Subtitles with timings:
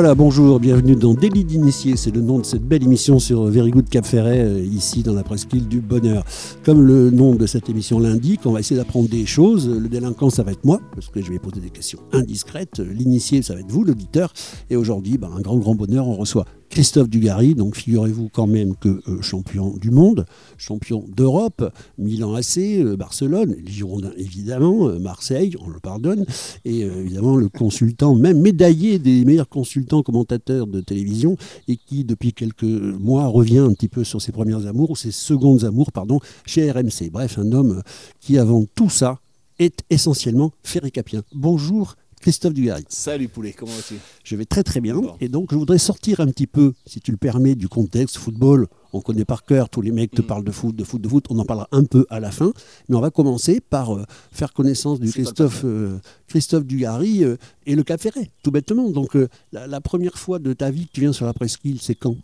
[0.00, 3.70] voilà, bonjour, bienvenue dans Délit d'initié, c'est le nom de cette belle émission sur Very
[3.70, 6.24] Good Cap Ferret, euh, ici dans la presqu'île du bonheur.
[6.64, 9.68] Comme le nom de cette émission l'indique, on va essayer d'apprendre des choses.
[9.68, 12.78] Le délinquant, ça va être moi, parce que je vais poser des questions indiscrètes.
[12.78, 14.32] L'initié, ça va être vous, l'auditeur.
[14.70, 18.76] Et aujourd'hui, ben, un grand, grand bonheur, on reçoit Christophe Dugarry, donc figurez-vous quand même
[18.76, 20.24] que euh, champion du monde,
[20.56, 21.68] champion d'Europe,
[21.98, 26.24] Milan AC, euh, Barcelone, les Girondins évidemment, euh, Marseille, on le pardonne,
[26.64, 31.36] et évidemment le consultant, même médaillé des meilleurs consultants commentateurs de télévision,
[31.66, 35.10] et qui depuis quelques mois revient un petit peu sur ses premières amours, ou ses
[35.10, 37.10] secondes amours, pardon, chez RMC.
[37.10, 37.82] Bref, un homme
[38.20, 39.18] qui avant tout ça
[39.58, 41.22] est essentiellement ferricapien.
[41.34, 42.84] Bonjour Christophe Dugarry.
[42.88, 43.94] Salut Poulet, comment vas-tu?
[44.24, 44.94] Je vais très très bien.
[45.20, 48.66] Et donc je voudrais sortir un petit peu, si tu le permets, du contexte football.
[48.92, 50.26] On connaît par cœur, tous les mecs te mm.
[50.26, 51.24] parlent de foot, de foot, de foot.
[51.30, 52.52] On en parlera un peu à la fin.
[52.88, 57.74] Mais on va commencer par euh, faire connaissance du Christophe, euh, Christophe Dugarry euh, et
[57.74, 58.90] le Cap Ferret, tout bêtement.
[58.90, 59.16] Donc
[59.52, 62.16] la, première fois de ta vie que tu viens sur la presqu'île, c'est quand?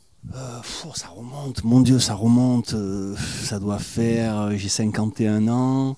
[0.95, 2.75] Ça remonte, mon Dieu, ça remonte.
[3.45, 5.97] ça doit faire, j'ai 51 ans.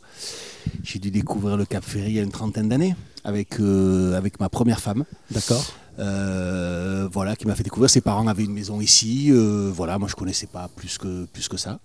[0.82, 4.40] J'ai dû découvrir le Cap Ferret il y a une trentaine d'années avec, euh, avec
[4.40, 5.04] ma première femme.
[5.30, 5.64] D'accord.
[5.98, 7.90] Euh, voilà, qui m'a fait découvrir.
[7.90, 9.28] Ses parents avaient une maison ici.
[9.30, 11.80] Euh, voilà, moi je connaissais pas plus que, plus que ça.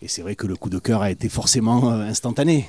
[0.00, 2.68] Et c'est vrai que le coup de cœur a été forcément instantané.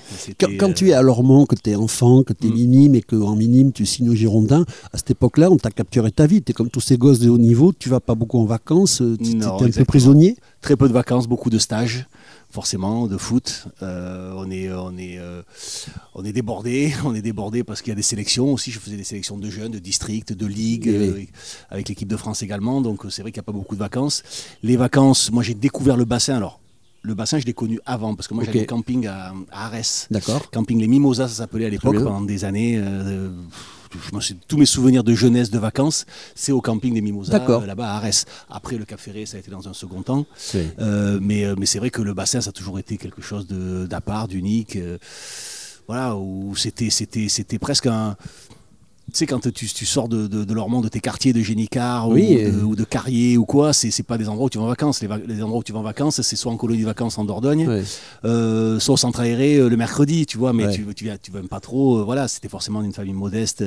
[0.59, 2.53] Quand, tu es à Lormont, que tu es enfant, que tu es mm.
[2.53, 6.27] minime et qu'en minime tu signes au Girondin, à cette époque-là, on t'a capturé ta
[6.27, 6.43] vie.
[6.43, 9.01] Tu es comme tous ces gosses de haut niveau, tu vas pas beaucoup en vacances,
[9.23, 10.35] tu es un peu prisonnier.
[10.61, 12.07] Très peu de vacances, beaucoup de stages
[12.53, 13.65] forcément de foot.
[13.81, 15.41] Euh, on est on est euh,
[16.13, 18.71] on est débordé, on est débordé parce qu'il y a des sélections aussi.
[18.71, 21.25] Je faisais des sélections de jeunes, de districts, de ligues, euh,
[21.69, 22.79] avec l'équipe de France également.
[22.79, 24.23] Donc c'est vrai qu'il n'y a pas beaucoup de vacances.
[24.61, 26.35] Les vacances, moi j'ai découvert le bassin.
[26.35, 26.59] Alors
[27.01, 30.07] le bassin, je l'ai connu avant parce que moi j'avais camping à, Arès.
[30.11, 30.49] D'accord.
[30.51, 32.79] Camping les Mimosas, ça s'appelait à l'époque pendant des années
[34.47, 36.05] tous mes souvenirs de jeunesse, de vacances,
[36.35, 38.25] c'est au camping des Mimosas, euh, là-bas à Arès.
[38.49, 40.25] Après, le Cap Ferré, ça a été dans un second temps.
[40.55, 43.47] Euh, mais, euh, mais c'est vrai que le bassin, ça a toujours été quelque chose
[43.47, 44.77] d'à part, d'unique.
[45.87, 48.15] voilà, où c'était, c'était, c'était presque un
[49.11, 52.15] tu sais, quand tu, sors de, de, de, de tes quartiers de Génicard ou,
[52.75, 55.01] de, Carrier ou quoi, c'est pas des endroits où tu vas en vacances.
[55.01, 57.83] Les, endroits où tu vas en vacances, c'est soit en colonie de vacances en Dordogne,
[58.23, 60.53] euh, soit au centre aéré euh, le mercredi, tu vois.
[60.53, 61.99] Mais tu, tu, tu vas pas trop.
[61.99, 63.63] Euh, voilà, c'était forcément une famille modeste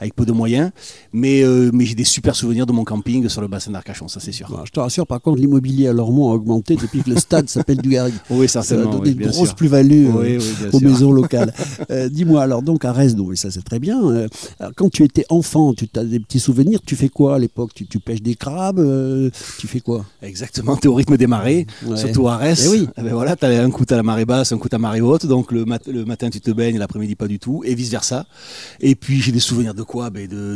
[0.00, 0.70] avec peu de moyens.
[1.12, 4.32] Mais, mais j'ai des super souvenirs de mon camping sur le bassin d'Arcachon, ça c'est
[4.32, 4.48] sûr.
[4.64, 7.78] je te rassure, par contre, l'immobilier à Lormont a augmenté depuis que le stade s'appelle
[7.78, 8.14] Dugarry.
[8.30, 8.90] Oui, certainement.
[8.90, 10.08] Ça a donné une grosse plus-value
[10.72, 11.52] aux maisons locales.
[12.10, 14.00] Dis-moi, alors donc à Resnes, ça c'est très bien
[14.78, 17.72] quand tu étais enfant, tu as des petits souvenirs, tu fais quoi à l'époque?
[17.74, 19.28] Tu, pêches des crabes euh,
[19.58, 20.06] Tu fais quoi?
[20.22, 21.66] Exactement, tu es au rythme des marées,
[21.96, 22.64] surtout à Arès.
[22.64, 22.88] Eh oui.
[22.96, 25.00] Eh ben voilà, tu as un coup à la marée basse, un coup à marée
[25.00, 28.26] haute, donc le, le matin tu te baignes, l'après-midi pas du tout, et vice-versa.
[28.80, 30.10] Et puis j'ai des souvenirs de quoi?
[30.10, 30.54] Ben de,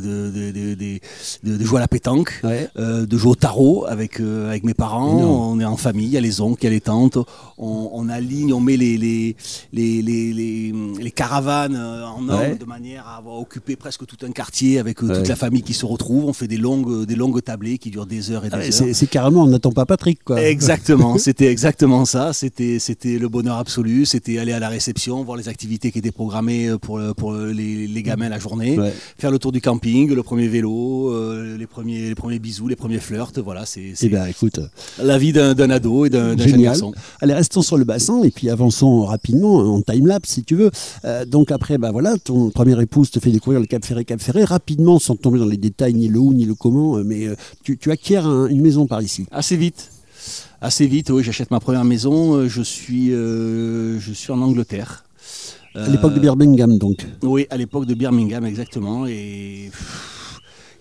[1.42, 5.16] de, jouer à la pétanque, euh, de jouer au tarot avec, euh, avec mes parents,
[5.16, 7.18] on est en famille, il y a les oncles, il y a les tantes,
[7.58, 9.36] on, aligne, on met les, les,
[9.72, 15.02] les, les, caravanes en ordre de manière à avoir occupé presque tout un quartier avec
[15.02, 16.24] euh, toute la famille qui se retrouve.
[16.24, 18.94] On fait des longues, des longues tablées qui durent des heures et des ah, heures.
[18.94, 20.42] C'est carrément, on n'attend pas Patrick, quoi.
[20.42, 22.32] Exactement, c'était exactement ça.
[22.32, 24.04] C'était, c'était le bonheur absolu.
[24.04, 27.86] C'était aller à la réception, voir les activités qui étaient programmées euh, pour, pour les,
[27.86, 28.78] les gamins la journée,
[29.18, 32.76] faire le tour du camping, le premier vélo, euh, les premiers, les premiers bisous, les
[32.76, 33.38] premiers flirts.
[33.38, 33.92] Voilà, c'est.
[34.00, 34.60] Eh bien, écoute,
[35.02, 36.92] la vie d'un ado et d'un jeune garçon.
[37.20, 40.70] Allez, restons sur le bassin et puis avançons rapidement en time lapse si tu veux.
[41.26, 44.44] donc après, bah voilà, ton première épouse te fait découvrir le Cap Ferré, Cap Ferré
[44.44, 47.36] rapidement, sans tomber dans les détails, ni le où, ni le comment, euh, mais euh,
[47.62, 49.26] tu, acquiers une maison par ici.
[49.30, 49.90] Assez vite.
[50.60, 52.34] Assez vite, oui, j'achète ma première maison.
[52.34, 55.04] Euh, je suis, je suis en Angleterre.
[55.74, 57.06] À l'époque de Birmingham, donc.
[57.22, 59.06] Oui, à l'époque de Birmingham, exactement.
[59.06, 59.70] Et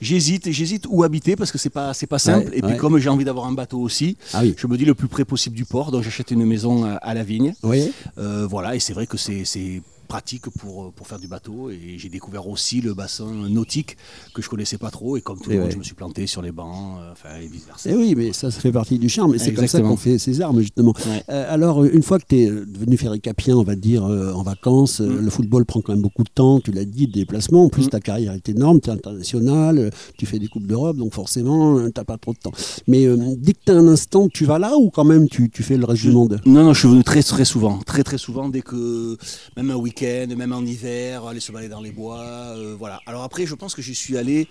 [0.01, 2.51] j'hésite, j'hésite où habiter parce que c'est pas, c'est pas simple.
[2.53, 5.07] et puis comme j'ai envie d'avoir un bateau aussi, ah je me dis le plus
[5.07, 5.91] près possible du port.
[5.91, 7.53] Donc j'achète une maison à, la vigne.
[7.63, 7.91] Oui.
[8.17, 11.69] voilà, et c'est vrai que c'est pratique pour, euh, pour faire du bateau.
[11.69, 13.95] Et j'ai découvert aussi le bassin nautique
[14.33, 15.15] que je connaissais pas trop.
[15.15, 17.47] Et comme tout le monde, je me suis planté sur les bancs, euh, enfin, et
[17.47, 17.89] vice versa.
[17.89, 19.35] Et oui, mais ça, ça fait partie du charme.
[19.35, 20.93] Et c'est comme ça qu'on fait ses armes, justement.
[21.29, 25.19] Euh, alors, une fois que tu es devenu ferricapien, on va dire, en vacances, mm.
[25.19, 26.59] le football prend quand même beaucoup de temps.
[26.59, 27.63] Tu l'as dit, des déplacements.
[27.63, 27.91] En plus, mm.
[27.91, 28.81] ta carrière est énorme.
[28.81, 32.39] Tu es international, tu fais des Coupes d'Europe, donc forcément, tu n'as pas trop de
[32.39, 32.51] temps.
[32.85, 33.07] Mais
[33.37, 35.77] dès que tu as un instant, tu vas là ou quand même tu, tu fais
[35.77, 36.41] le reste du monde?
[36.45, 37.79] Non, non, je suis venu très, très souvent.
[37.85, 39.17] Très, très souvent, dès que,
[39.55, 42.99] même un week-end même en hiver, aller se balader dans les bois, euh, voilà.
[43.05, 44.47] Alors après, je pense que j'y suis allé,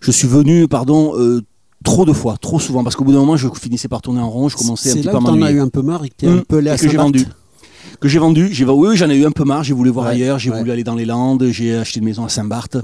[0.00, 1.42] je suis venu, pardon, euh,
[1.84, 4.30] trop de fois, trop souvent, parce qu'au bout d'un moment, je finissais par tourner en
[4.30, 5.34] rond, je commençais un petit peu à m'ennuyer.
[5.34, 6.44] C'est là que as eu un peu marre et que un mmh.
[6.44, 7.26] peu que j'ai vendu
[8.00, 8.48] que j'ai vendu.
[8.52, 9.64] J'ai oui, j'en ai eu un peu marre.
[9.64, 10.38] J'ai voulu voir ailleurs.
[10.38, 11.46] J'ai voulu aller dans les Landes.
[11.50, 12.76] J'ai acheté une maison à Saint-Barth.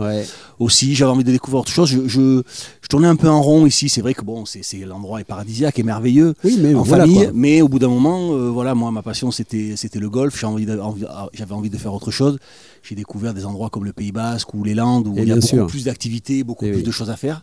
[0.60, 0.94] Aussi.
[0.94, 1.88] J'avais envie de découvrir autre chose.
[1.88, 2.42] Je, je,
[2.88, 3.88] tournais un peu en rond ici.
[3.88, 7.30] C'est vrai que bon, c'est l'endroit est paradisiaque et merveilleux oui, mais en famille.
[7.34, 10.38] Mais au bout d'un moment, euh, voilà, moi, ma passion, c'était c'était le golf.
[10.38, 12.38] J'avais envie, j'avais envie de faire autre chose
[12.82, 15.36] j'ai découvert des endroits comme le Pays Basque ou les Landes où il y a
[15.36, 17.42] beaucoup plus d'activités, beaucoup plus de choses à faire.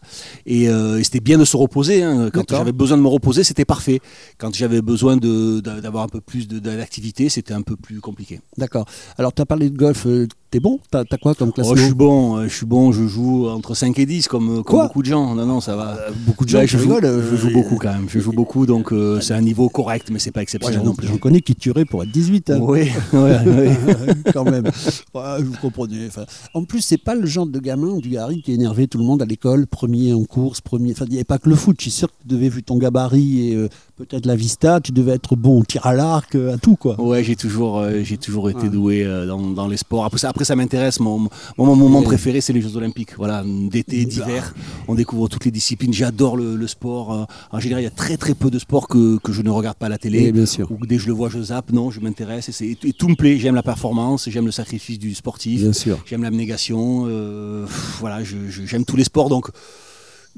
[0.50, 2.04] Euh, et, c'était bien de se reposer.
[2.04, 2.30] Hein.
[2.34, 4.00] Quand j'avais besoin de me reposer, c'était parfait.
[4.38, 8.42] Quand j'avais besoin d'avoir un peu plus d'activité, c'était un peu plus compliqué.
[8.58, 8.86] D'accord.
[9.18, 10.06] Alors, tu as parlé de golf.
[10.06, 10.80] Euh, T'es bon?
[10.90, 11.74] T'as as quoi comme classement?
[11.74, 14.64] Oh, Je suis bon, euh, je suis bon, je joue entre 5 et 10 comme,
[14.64, 15.36] beaucoup de gens.
[15.36, 15.98] Non, non, ça va.
[16.26, 18.08] beaucoup de gens, je, joue, je joue beaucoup quand même.
[18.08, 21.08] Je joue beaucoup, donc c'est un niveau correct, mais c'est pas exceptionnel non plus.
[21.08, 22.52] J'en connais qui tueraient pour être 18.
[22.52, 22.60] Hein.
[22.62, 22.90] Oui,
[24.34, 24.70] quand même.
[25.14, 26.08] vous comprenez.
[26.54, 29.22] en plus, c'est pas le genre de gamin du Harry qui énervait tout le monde
[29.22, 30.92] à l'école, premier en course, premier.
[30.92, 31.76] Enfin, il n'y avait pas que le foot.
[31.80, 34.92] Je suis sûr que tu devais, vu ton gabarit et euh, peut-être la vista, tu
[34.92, 37.00] devais être bon au tir à l'arc, euh, à tout quoi.
[37.02, 40.06] Ouais, j'ai toujours, euh, j'ai toujours été doué dans, dans, les sports.
[40.06, 41.00] Après ça, après ça m'intéresse.
[41.00, 41.28] Mon,
[41.58, 43.16] mon, moment préféré, c'est les Jeux Olympiques.
[43.18, 44.54] Voilà, d'été, d'hiver,
[44.88, 45.94] on découvre toutes les disciplines.
[45.94, 47.28] J'adore le, sport.
[47.52, 49.78] En général, il y a très très peu de sports que, que je ne regarde
[49.78, 50.32] pas à la télé.
[50.32, 50.70] bien sûr.
[50.72, 51.72] Ou dès que je le vois, je zappe.
[51.72, 53.38] Non, je m'intéresse et, et, tout me plaît.
[53.38, 55.62] J'aime la performance, j'aime le sacrifice du sportif.
[55.62, 56.00] Bien sûr.
[56.06, 57.06] J'aime l'abnégation.
[57.08, 57.66] Euh,
[58.00, 59.30] voilà, j'aime tous les sports.
[59.30, 59.50] Donc,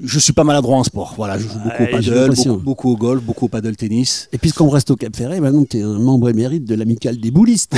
[0.02, 1.14] je suis pas maladroit en sport.
[1.16, 4.28] Voilà, je joue beaucoup au paddle, beaucoup, au golf, beaucoup au paddle tennis.
[4.32, 7.30] Et puisqu'on reste au Cap Ferret, maintenant tu es un membre émérite de l'amicale des
[7.30, 7.74] boulistes.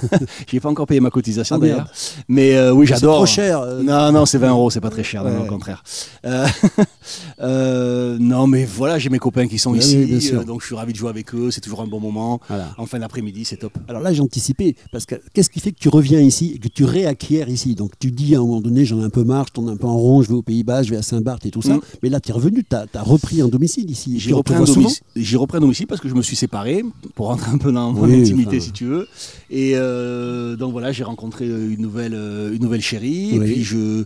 [0.50, 1.92] J'ai pas encore payé ma cotisation ah, d'ailleurs.
[2.28, 3.14] Mais euh, oui, j'adore.
[3.14, 3.60] C'est trop cher.
[3.60, 3.82] Euh.
[3.82, 5.82] Non, non, c'est 20 euros, c'est pas très cher, au contraire.
[7.40, 10.98] Euh, non, mais voilà, j'ai mes copains qui sont ici, donc je suis ravi de
[10.98, 11.50] jouer avec eux.
[11.50, 12.40] C'est toujours un bon moment.
[12.78, 13.76] En fin d'après-midi, c'est top.
[13.88, 16.68] Alors là, j'ai anticipé parce que qu'est-ce qui fait que tu reviens ici et que
[16.68, 17.74] tu réacquiers ici?
[17.74, 19.76] Donc tu dis à un moment donné, j'en ai un peu marre, je tourne un
[19.76, 21.80] peu en rond, je vais aux Pays-Bas, je vais à Saint-Barth et tout Mm.
[22.02, 24.18] Mais là, tu es revenu, tu as, repris un domicile ici.
[24.18, 26.84] J'ai repris, un domicile, repris un domicile parce que je me suis séparé,
[27.14, 29.08] pour rentrer un peu dans mon intimité, si tu veux.
[29.50, 33.36] Et euh, donc voilà, j'ai rencontré une nouvelle, une nouvelle chérie.
[33.36, 34.04] Et puis je,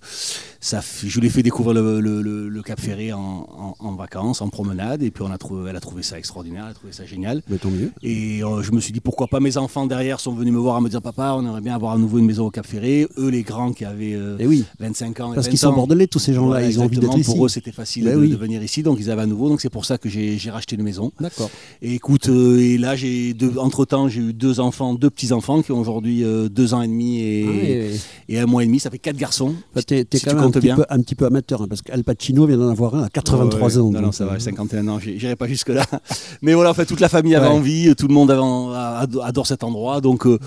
[0.60, 5.02] ça, je lui ai fait découvrir le, Cap Ferré en, vacances, en promenade.
[5.02, 7.42] Et puis on a trouvé, elle a trouvé ça extraordinaire, elle a trouvé ça génial.
[7.48, 7.90] Mais tant mieux.
[8.02, 10.76] Et euh, je me suis dit pourquoi pas mes enfants derrière sont venus me voir
[10.76, 13.06] à me dire papa, on aimerait bien avoir à nouveau une maison au Cap Ferré.
[13.16, 15.34] Eux, les grands qui avaient 25 euh, eh ans.
[15.34, 17.30] Parce qu'ils sont bordelais, tous ces gens-là, ils ont envie d'être ici.
[17.30, 19.48] Pour eux, c'était facile ben de, venir ici, donc ils avaient à nouveau.
[19.48, 21.12] Donc c'est pour ça que j'ai racheté une maison.
[21.20, 21.50] D'accord.
[21.82, 25.62] Et écoute, euh, et là, j'ai entre temps, j'ai eu deux enfants, deux petits enfants
[25.62, 28.78] qui ont aujourd'hui deux ans et demi et, ah et, un mois et demi.
[28.80, 29.54] Ça fait quatre garçons.
[29.74, 32.46] Bah, T'es quand même un petit, peu, un petit peu amateur, hein, parce qu'Al Pacino
[32.46, 33.90] vient d'en avoir un à 83 ans.
[33.90, 35.84] Non, non, ça va, 51 ans, j'irai pas jusque-là.
[36.42, 40.00] Mais voilà, en fait, toute la famille avait envie, tout le monde adore cet endroit,
[40.00, 40.38] donc euh,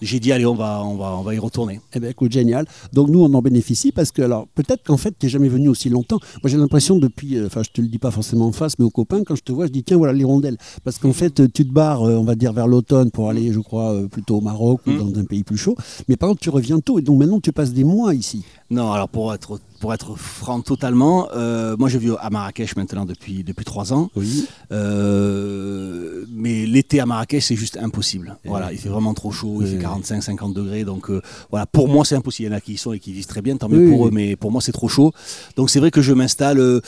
[0.00, 1.80] j'ai dit, allez, on va, on, va, on va y retourner.
[1.94, 2.66] Eh bien, écoute, génial.
[2.92, 5.68] Donc nous, on en bénéficie, parce que, alors, peut-être qu'en fait, tu n'es jamais venu
[5.68, 6.18] aussi longtemps.
[6.42, 8.84] Moi, j'ai l'impression depuis, euh, enfin, je te le dis pas forcément en face, mais
[8.84, 10.56] aux copains, quand je te vois, je dis, tiens, voilà l'hirondelle.
[10.84, 13.60] Parce qu'en fait, tu te barres, euh, on va dire, vers l'automne pour aller, je
[13.60, 14.98] crois, plutôt au Maroc ou mm.
[14.98, 15.76] dans un pays plus chaud.
[16.08, 18.44] Mais par contre, tu reviens tôt, et donc maintenant, tu passes des mois ici.
[18.70, 23.04] Non, alors pour être pour être franc totalement, euh, moi je vis à Marrakech maintenant
[23.04, 24.12] depuis depuis trois ans.
[24.14, 24.46] Oui.
[24.70, 28.36] Euh, mais l'été à Marrakech c'est juste impossible.
[28.44, 31.20] voilà, il fait vraiment trop chaud, il fait 45-50 degrés, donc euh,
[31.50, 32.46] voilà, pour moi c'est impossible.
[32.46, 34.06] Il y en a qui y sont et qui vivent très bien, tant mieux pour
[34.06, 35.12] eux, mais pour moi c'est trop chaud.
[35.56, 36.80] Donc c'est vrai que je m'installe.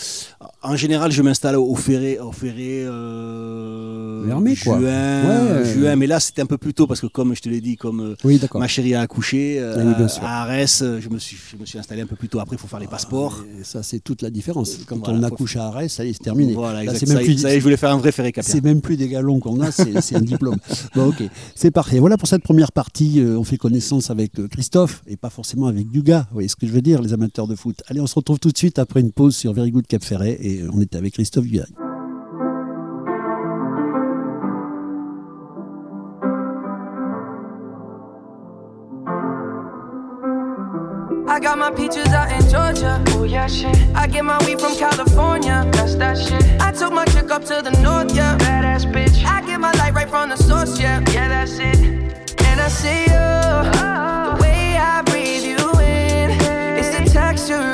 [0.64, 2.84] En général, je m'installe au ferré, au ferré.
[4.54, 7.60] juin, juin, mais là c'était un peu plus tôt parce que comme je te l'ai
[7.60, 8.16] dit, comme
[8.54, 9.60] ma chérie a accouché
[10.22, 12.40] à Arès, je me suis je me suis installé un peu plus tôt.
[12.40, 13.44] Après, il faut faire les passeports.
[13.44, 14.78] Ah, ça, c'est toute la différence.
[14.86, 16.54] Quand on accouche à Arès, ça y est, c'est terminé.
[16.54, 18.62] Voilà, Là, c'est même plus, ça y est, je voulais faire un vrai ferré C'est
[18.62, 20.56] même plus des galons qu'on a, c'est un diplôme.
[20.94, 21.22] Bon, ok,
[21.54, 21.98] c'est parfait.
[21.98, 23.20] Voilà pour cette première partie.
[23.20, 26.26] Euh, on fait connaissance avec euh, Christophe et pas forcément avec Dugas.
[26.30, 27.82] Vous voyez ce que je veux dire, les amateurs de foot.
[27.88, 30.38] Allez, on se retrouve tout de suite après une pause sur Very Good Cap Ferret
[30.40, 31.66] et on était avec Christophe Dugas.
[41.26, 43.02] I got my peaches out in Georgia.
[43.08, 43.76] Oh yeah, shit.
[43.96, 45.68] I get my weed from California.
[45.72, 46.44] That's that shit.
[46.60, 48.38] I took my chick up to the north, yeah.
[48.38, 49.24] Badass bitch.
[49.24, 51.02] I get my light right from the source, yeah.
[51.12, 51.76] Yeah, that's it.
[52.44, 53.18] And I see you.
[53.18, 54.36] Oh.
[54.36, 56.30] The way I breathe you in.
[56.78, 57.73] It's the texture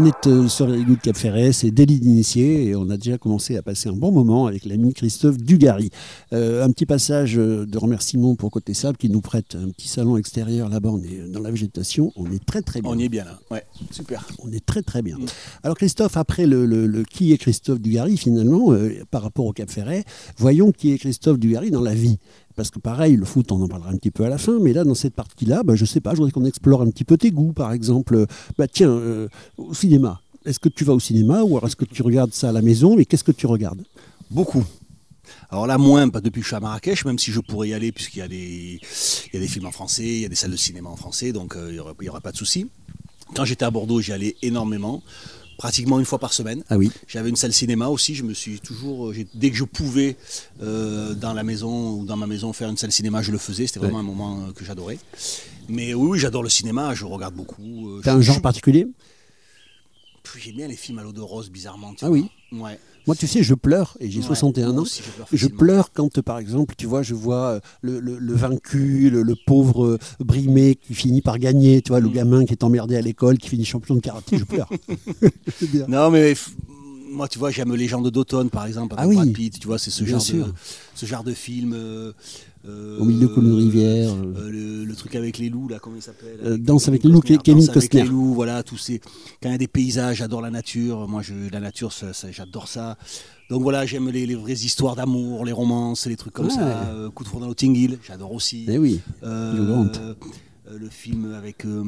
[0.00, 3.18] On est euh, sur les Good Cap Ferret, c'est délit d'initié et on a déjà
[3.18, 5.90] commencé à passer un bon moment avec l'ami Christophe Dugarry.
[6.32, 9.88] Euh, un petit passage euh, de remerciement pour Côté Sable qui nous prête un petit
[9.88, 10.90] salon extérieur là-bas.
[10.90, 12.88] On est dans la végétation, on est très très bien.
[12.88, 14.24] On y est bien là, ouais, super.
[14.38, 15.18] On est très très bien.
[15.18, 15.26] Mm.
[15.64, 19.52] Alors Christophe, après le, le, le, qui est Christophe Dugarry finalement euh, par rapport au
[19.52, 20.04] Cap Ferret,
[20.36, 22.20] voyons qui est Christophe Dugarry dans la vie
[22.58, 24.72] parce que pareil, le foot, on en parlera un petit peu à la fin, mais
[24.72, 27.16] là, dans cette partie-là, bah, je sais pas, je voudrais qu'on explore un petit peu
[27.16, 28.26] tes goûts, par exemple.
[28.58, 32.02] Bah, tiens, euh, au cinéma, est-ce que tu vas au cinéma ou est-ce que tu
[32.02, 33.84] regardes ça à la maison, mais qu'est-ce que tu regardes?
[34.32, 34.64] Beaucoup.
[35.50, 37.74] Alors là, moins, pas depuis que je suis à Marrakech, même si je pourrais y
[37.74, 38.80] aller, puisqu'il y, a des,
[39.26, 40.96] il y a des films en français, il y a des salles de cinéma en
[40.96, 42.66] français, donc euh, il n'y aura, aura, pas de souci.
[43.36, 45.04] Quand j'étais à Bordeaux, j'y allais énormément
[45.58, 46.64] pratiquement une fois par semaine.
[46.70, 46.90] Ah oui.
[47.06, 48.14] J'avais une salle cinéma aussi.
[48.14, 50.16] Je me suis toujours, dès que je pouvais,
[50.62, 53.66] euh, dans la maison ou dans ma maison faire une salle cinéma, je le faisais.
[53.66, 54.00] C'était vraiment ouais.
[54.00, 54.98] un moment euh, que j'adorais.
[55.68, 56.94] Mais oui, oui j'adore le cinéma.
[56.94, 57.90] Je regarde beaucoup.
[57.90, 58.40] Euh, T'as un genre je...
[58.40, 58.86] particulier?
[60.38, 61.94] J'aime bien les films à l'eau de rose, bizarrement.
[62.02, 62.30] ah oui.
[62.52, 62.78] Ouais.
[63.08, 64.82] Moi, tu sais, je pleure, et j'ai Ouais, 61 moi ans.
[64.82, 65.58] aussi, je pleure Je facilement.
[65.58, 69.34] pleure quand, par exemple, tu vois, je vois euh, le, le- le vaincu, le, le
[69.34, 72.12] pauvre euh, brimé qui finit par gagner, tu vois, le Mm.
[72.12, 74.68] gamin qui est emmerdé à l'école, qui finit champion de karaté, je pleure.
[75.88, 76.34] Non, mais
[77.10, 79.16] moi, tu vois, j'aime Légende d'automne, par exemple, avec Ah oui.
[79.16, 79.58] Brad Pitt.
[79.58, 80.44] Tu vois, c'est ce genre de,
[80.94, 81.72] ce genre de film.
[81.74, 82.12] euh,
[82.66, 84.10] Au milieu de une rivière.
[84.12, 87.04] euh, Euh, le, le truc avec les loups, là, comment il s'appelle Euh, Danse avec
[87.04, 88.02] les loups, Kevin Danse avec Costner.
[88.02, 88.98] les loups, voilà, tous ces.
[89.42, 91.06] Quand il y a des paysages, j'adore la nature.
[91.08, 92.96] Moi, je, la nature, ça- ça- j'adore ça.
[93.48, 96.52] Donc voilà, j'aime les, les vraies histoires d'amour, les romances, les trucs comme Ouais.
[96.52, 96.82] ça.
[96.92, 98.66] Euh, Coup de foudre dans Notting Hill, j'adore aussi.
[98.68, 99.00] Eh oui.
[99.22, 100.14] Euh, euh,
[100.78, 101.82] le film avec euh,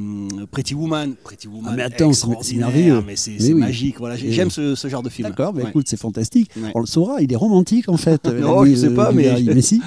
[0.51, 1.15] Pretty Woman.
[1.23, 3.03] Pretty Woman, Ah, mais attends, c'est- c'est extraordinaire, merveilleux.
[3.07, 3.61] mais c'est Mais c'est oui.
[3.61, 3.99] magique.
[3.99, 5.29] Voilà, j'aime ce, ce genre de film.
[5.29, 5.69] D'accord, bah Ouais.
[5.69, 6.51] écoute, c'est fantastique.
[6.57, 6.71] Ouais.
[6.75, 8.25] On le saura, il est romantique en fait.
[8.41, 9.83] Non, je sais euh, pas, mais- mais si,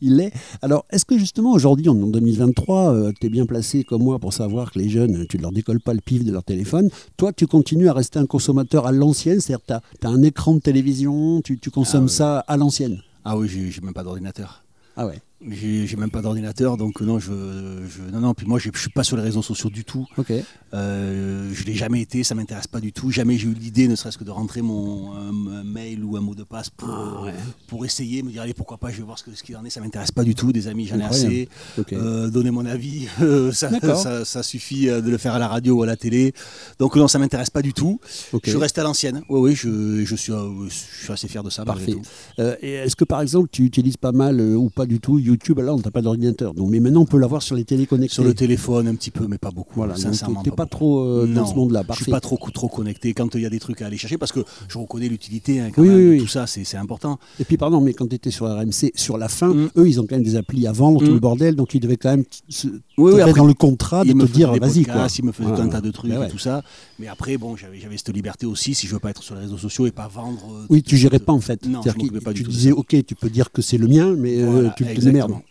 [0.00, 0.32] il l'est.
[0.62, 4.72] Alors, est-ce que justement aujourd'hui, en 2023, tu es bien placé comme moi pour savoir
[4.72, 6.90] que les jeunes, tu ne leur décolles pas le pif de leur téléphone.
[7.16, 10.60] Toi, tu continues à rester un consommateur à l'ancienne, c'est-à-dire tu as, un écran de
[10.60, 12.10] télévision, tu, tu consommes ouais.
[12.10, 13.02] ça à l'ancienne?
[13.24, 14.62] Ah oui, j'ai même pas d'ordinateur.
[14.96, 18.32] Ah ouais, J'ai même pas d'ordinateur, donc non, je, je- non, non.
[18.34, 20.06] Puis moi, je je suis pas sur les réseaux sociaux du tout.
[20.16, 20.32] ok.
[20.74, 23.10] Euh, je l'ai jamais été, ça m'intéresse pas du tout.
[23.10, 26.20] Jamais j'ai eu l'idée, ne serait-ce que de rentrer mon un, un mail ou un
[26.20, 27.34] mot de passe pour, Ah ouais.
[27.68, 29.64] pour essayer, me dire allez pourquoi pas, je vais voir ce que- ce qu'il en
[29.64, 29.70] est.
[29.70, 30.52] Ça m'intéresse pas du tout.
[30.52, 31.48] Des amis, j'en ai assez.
[31.92, 35.48] Euh, donner mon avis, euh, ça, ça, ça suffit euh, de le faire à la
[35.48, 36.32] radio ou à la télé.
[36.78, 38.00] Donc non, ça m'intéresse pas du tout.
[38.44, 39.22] Je reste à l'ancienne.
[39.28, 40.74] Oui, oui, je, je suis, je
[41.04, 41.64] suis assez fier de ça.
[41.64, 41.94] Parfait.
[42.38, 45.78] Est-ce que par exemple tu utilises pas mal ou pas du tout YouTube, là, on
[45.78, 46.54] n'a pas d'ordinateur.
[46.54, 48.14] Donc, mais maintenant, on peut l'avoir sur les téléconnectés.
[48.14, 49.74] Sur le téléphone, un petit peu, mais pas beaucoup.
[49.76, 50.42] Voilà, sincèrement.
[50.42, 51.82] Tu n'es pas, trop euh, dans ce monde-là.
[51.90, 54.18] Je suis pas trop, trop connecté quand il y a des trucs à aller chercher
[54.18, 55.60] parce que je reconnais l'utilité.
[55.60, 57.18] Hein, oui, oui, tout ça, c'est important.
[57.40, 59.70] Et puis, pardon, mais quand tu étais sur RMC, sur la fin, mm.
[59.76, 61.14] eux, ils ont quand même des applis à vendre, tout mm.
[61.14, 61.56] le bordel.
[61.56, 62.68] Donc, ils devaient quand même se
[62.98, 64.86] oui, dans le contrat de te dire, vas-y.
[65.18, 66.62] Ils me faisaient un tas de trucs ben et tout ça.
[66.98, 69.58] Mais après, bon, j'avais cette liberté aussi si je veux pas être sur les réseaux
[69.58, 70.42] sociaux et pas vendre.
[70.50, 71.66] Euh, oui, tu gérais pas en fait.
[71.66, 74.40] Non, je pas du tu disais, ok, tu peux dire que c'est le mien, mais
[74.40, 74.84] euh, tu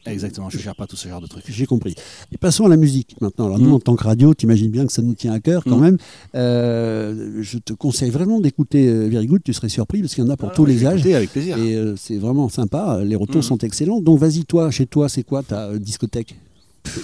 [0.05, 1.43] Exactement, je gère pas tout ce genre de trucs.
[1.47, 1.95] J'ai compris.
[2.31, 3.45] Et passons à la musique maintenant.
[3.45, 3.73] Alors nous, mm.
[3.73, 5.81] en tant que radio, tu imagines bien que ça nous tient à cœur quand mm.
[5.81, 5.97] même.
[6.35, 9.43] Euh, je te conseille vraiment d'écouter Very Good.
[9.43, 11.05] Tu serais surpris parce qu'il y en a pour ah, tous les âges.
[11.05, 11.57] Avec plaisir.
[11.57, 13.01] Et c'est vraiment sympa.
[13.03, 13.43] Les retours mm.
[13.43, 14.01] sont excellents.
[14.01, 16.35] Donc vas-y, toi, chez toi, c'est quoi ta discothèque?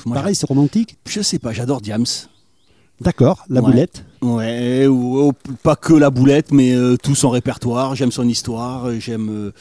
[0.05, 0.97] Pareil, c'est romantique?
[1.07, 2.05] Je sais pas, j'adore Diams.
[3.01, 5.31] D'accord, la boulette Ouais, ou,
[5.63, 7.95] pas que la boulette, mais euh, tout son répertoire.
[7.95, 9.51] J'aime son histoire, euh, j'aime euh,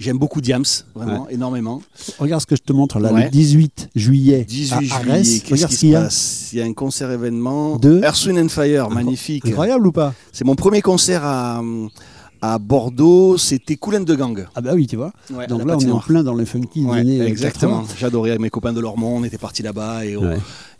[0.00, 0.64] j'aime beaucoup Diams,
[0.96, 1.80] vraiment, énormément.
[2.18, 5.44] Regarde ce que je te montre là, le 18 juillet 18 à Arès.
[5.48, 6.08] Regarde ce qu'il y a.
[6.52, 9.46] Il y a un concert événement de Earth, and Fire, magnifique.
[9.46, 10.14] Incroyable ou pas?
[10.32, 11.62] C'est mon premier concert à
[12.40, 14.46] à Bordeaux, c'était Coulen de Gang.
[14.54, 15.12] Ah bah oui, tu vois.
[15.48, 16.86] Donc là, on est en plein dans les funky
[17.20, 17.84] Exactement.
[17.98, 20.16] J'adorais mes copains de Lormont, on était partis là-bas et,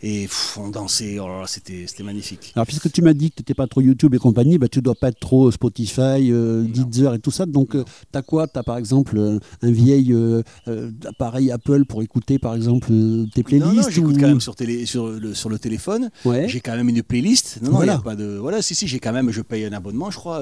[0.01, 0.27] et
[0.57, 1.17] on dansait.
[1.19, 2.51] Oh c'était magnifique.
[2.55, 4.81] Alors puisque tu m'as dit que tu n'étais pas trop YouTube et compagnie, bah, tu
[4.81, 7.45] dois pas être trop Spotify, euh, Deezer et tout ça.
[7.45, 8.47] Donc euh, tu as quoi?
[8.47, 10.15] Tu as par exemple euh, un vieil
[11.05, 12.91] appareil Apple pour écouter par exemple
[13.33, 16.09] tes playlists Non, j'écoute quand même sur, télé, sur, le, sur le téléphone.
[16.45, 17.59] J'ai quand même une playlist.
[17.61, 17.93] Non, non, voilà.
[17.93, 18.37] Y a pas de...
[18.37, 20.41] voilà, si, si, j'ai quand même, je paye un abonnement, je crois,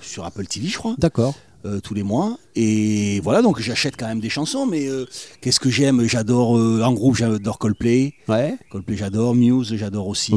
[0.00, 0.94] sur Apple TV, je crois.
[0.98, 1.34] D'accord.
[1.66, 2.36] Euh, tous les mois.
[2.56, 5.06] Et voilà, donc j'achète quand même des chansons, mais euh,
[5.40, 6.06] qu'est-ce que j'aime?
[6.06, 8.12] J'adore, euh, en groupe, j'adore Coldplay.
[8.28, 8.58] Ouais.
[8.70, 9.34] Coldplay, j'adore.
[9.34, 10.34] Muse, j'adore aussi.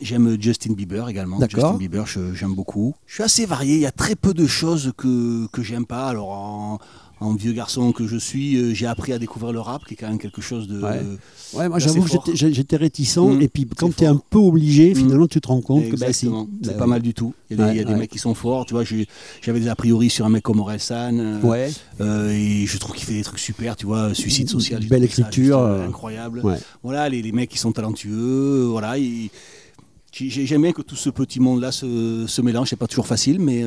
[0.00, 1.40] j'aime Justin Bieber également.
[1.40, 2.94] Justin Bieber, j'aime beaucoup.
[3.06, 6.06] Je suis assez varié, il y a très peu de choses que, que j'aime pas.
[6.06, 6.78] Alors, en,
[7.24, 9.96] en vieux garçon que je suis, euh, j'ai appris à découvrir le rap, qui est
[9.96, 10.80] quand même quelque chose de.
[11.54, 14.92] Ouais, moi j'avoue que j'étais réticent, mmh, et puis quand tu es un peu obligé,
[14.92, 14.96] mmh.
[14.96, 17.34] finalement tu te rends compte que bah, c'est bah pas mal du tout.
[17.50, 18.82] Il y a des, mecs qui sont forts, tu vois.
[19.42, 21.72] J'avais des a priori sur un mec comme Orelsan, euh, ouais.
[22.00, 24.14] Euh, et je trouve qu'il fait des trucs super, tu vois.
[24.14, 26.42] Suicide social, belle écriture, incroyable.
[26.82, 28.94] Voilà, les, mecs qui sont talentueux, voilà.
[30.12, 33.64] J'aime bien que tout ce petit monde-là se, se mélange, c'est pas toujours facile, mais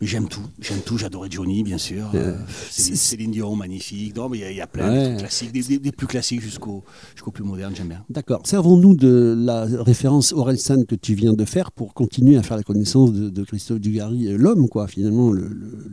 [0.00, 2.36] j'aime tout, j'aime tout, j'adorais Johnny bien sûr, euh,
[2.70, 6.82] Céline, Dion magnifique, non mais il y, a plein de classiques, des, plus classiques jusqu'au
[7.14, 8.04] jusqu'au plus moderne, j'aime bien.
[8.08, 12.56] D'accord, servons-nous de la référence Orelsan que tu viens de faire pour continuer à faire
[12.56, 15.50] la connaissance de, Christophe Dugarry, euh, l'homme quoi finalement, le,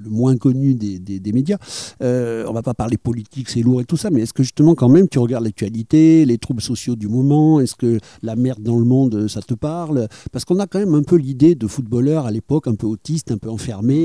[0.09, 1.57] moins connu des, des, médias.
[2.01, 4.75] Euh, on va pas parler politique, c'est lourd et tout ça, mais est-ce que justement
[4.75, 8.77] quand même tu regardes l'actualité, les troubles sociaux du moment, est-ce que la merde dans
[8.77, 10.07] le monde ça te parle?
[10.31, 13.31] Parce qu'on a quand même un peu l'idée de footballeurs à l'époque un peu autistes,
[13.31, 13.49] un peu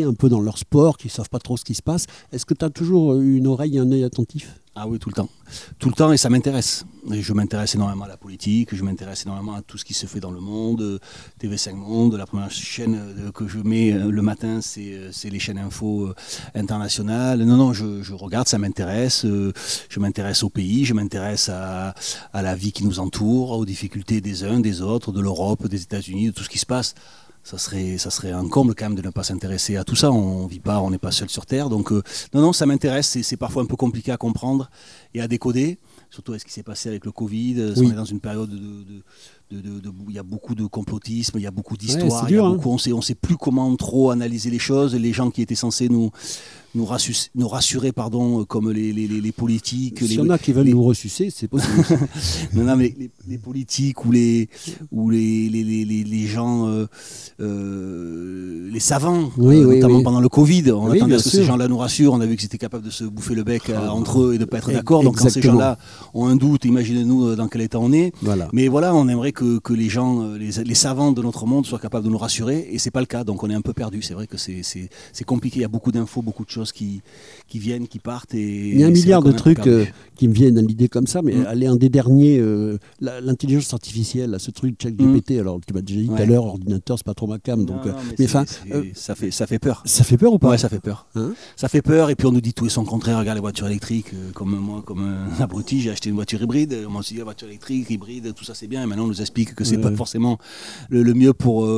[0.03, 2.07] un peu dans leur sport, qui ne savent pas trop ce qui se passe.
[2.33, 4.63] Est-ce que tu as toujours une oreille et un œil attentif?
[4.75, 5.29] Ah oui, tout le temps.
[5.79, 6.87] Tout le temps, et ça m'intéresse.
[7.11, 10.19] Je m'intéresse énormément à la politique, je m'intéresse énormément à tout ce qui se fait
[10.19, 10.99] dans le monde,
[11.43, 12.15] TV5 Monde.
[12.15, 16.15] La première chaîne euh, que je mets euh, le matin, c'est euh, les chaînes info
[16.55, 17.43] internationales.
[17.43, 19.27] Non, non, je, regarde, ça m'intéresse.
[19.27, 21.95] Je m'intéresse au pays, je m'intéresse à
[22.33, 26.29] la vie qui nous entoure, aux difficultés des uns, des autres, de l'Europe, des États-Unis,
[26.29, 26.95] de tout ce qui se passe
[27.45, 30.13] ça serait, ça serait un comble quand même de ne pas s'intéresser à tout ça.
[30.13, 31.69] On vit pas, on n'est pas seul sur Terre.
[31.69, 32.03] Donc, euh,
[32.35, 33.19] non, non, ça m'intéresse.
[33.21, 34.71] C'est parfois un peu compliqué à comprendre
[35.13, 35.79] et à décoder.
[36.11, 37.75] Surtout ce qui s'est passé avec le Covid.
[37.77, 39.03] On est dans une période de,
[39.53, 42.25] il y a beaucoup de complotisme, il y a beaucoup d'histoires.
[42.25, 42.59] Hein.
[42.65, 44.95] on ne sait plus comment trop analyser les choses.
[44.95, 46.11] Les gens qui étaient censés nous,
[46.75, 46.89] nous,
[47.35, 49.99] nous rassurer, pardon, comme les, les, les politiques.
[49.99, 51.85] S'il y en a qui veulent nous ressucer, c'est possible.
[52.55, 52.95] non, non, mais
[53.29, 54.49] les, politiques ou les,
[54.91, 56.87] ou les, les, gens, euh,
[57.41, 61.69] euh, les savants, euh, notamment pendant le Covid, on attendait à ce que ces gens-là
[61.69, 62.15] nous rassurent.
[62.15, 63.93] On a vu qu'ils étaient capables de se bouffer le bec ah.
[63.93, 65.03] entre eux et de ne pas être d'accord.
[65.03, 65.79] Donc quand ces gens-là
[66.15, 68.13] ont un doute, imaginez-nous dans quel état on est.
[68.53, 72.05] Mais voilà, on aimerait que, que les gens, les, savants de notre monde soient capables
[72.05, 73.25] de nous rassurer, et c'est pas le cas.
[73.25, 74.03] Donc on est un peu perdu.
[74.03, 75.61] C'est vrai que c'est compliqué.
[75.61, 77.03] Il y a beaucoup d'infos, beaucoup de choses qui,
[77.49, 78.35] qui viennent, qui partent.
[78.35, 79.85] Et, Il y a un milliard de trucs euh,
[80.17, 81.47] qui me viennent à l'idée comme ça, mais mm.
[81.47, 85.41] aller un des derniers, euh, l'intelligence artificielle, ce truc ChatGPT, mm.
[85.41, 87.65] alors tu m'as déjà dit tout à l'heure, ordinateur, c'est pas trop ma cam.
[87.65, 88.45] donc, euh, mais, enfin,
[88.95, 89.83] ça, fait, ça fait peur.
[89.85, 91.07] Ça fait peur ou pas Ouais, ça fait peur.
[91.15, 93.19] Hein ça fait peur, et puis on nous dit tout et son contraire.
[93.19, 96.77] Regarde les voitures électriques, comme moi, comme un abruti, j'ai acheté une voiture hybride.
[96.87, 98.83] On m'a dit, la voiture électrique, hybride, tout ça c'est bien.
[98.83, 100.39] Et maintenant on nous explique que c'est pas forcément
[100.91, 101.69] le, mieux pour,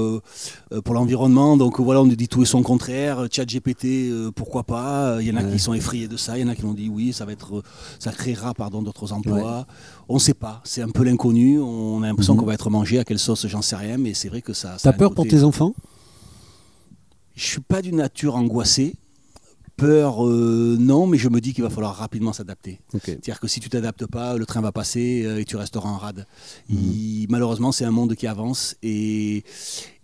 [0.85, 1.57] pour l'environnement.
[1.57, 3.27] Donc voilà, on nous dit tout et son contraire.
[3.31, 5.19] ChatGPT, pourquoi pas?
[5.21, 6.75] Il y en a qui sont effrayés de ça, il y en a qui ont
[6.75, 7.63] dit oui, ça va être,
[7.99, 9.67] ça créera pardon d'autres emplois.
[10.09, 11.59] On ne sait pas, c'est un peu l'inconnu.
[11.61, 12.41] On a l'impression mhm.
[12.41, 14.77] qu'on va être mangé à quelle sauce, j'en sais rien, mais c'est vrai que ça.
[14.83, 15.75] T'as peur pour tes enfants?
[17.35, 18.95] Je suis pas d'une nature angoissée.
[19.77, 22.81] Peur, euh, non, mais je me dis qu'il va falloir rapidement s'adapter.
[22.93, 25.97] C'est-à-dire que si tu t'adaptes pas, le train va passer euh, et tu resteras en
[25.97, 26.27] rade.
[26.69, 27.27] Mhm.
[27.29, 29.45] malheureusement, c'est un monde qui avance et,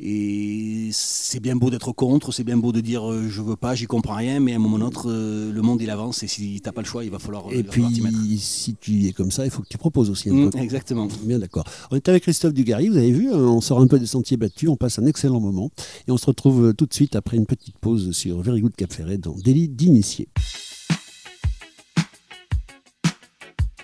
[0.01, 3.75] et c'est bien beau d'être contre, c'est bien beau de dire euh, je veux pas,
[3.75, 6.61] j'y comprends rien, mais à un moment ou autre, le monde il avance et si
[6.63, 7.45] t'as pas le choix, il va falloir.
[7.53, 10.31] Et puis, si tu es comme ça, il faut que tu proposes aussi.
[10.31, 11.09] Mmh, exactement.
[11.25, 11.65] Bien d'accord.
[11.91, 14.37] On est avec Christophe Dugarry, vous avez vu, hein, on sort un peu des sentiers
[14.37, 15.71] battus, on passe un excellent moment
[16.09, 18.93] et on se retrouve tout de suite après une petite pause sur Very Good Cap
[18.93, 20.29] Ferret dans Délit d'initié.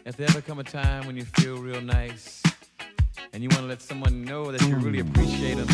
[0.06, 2.42] Has there ever come a time when you feel real nice
[3.34, 5.68] and you want to let someone know that you really appreciate them?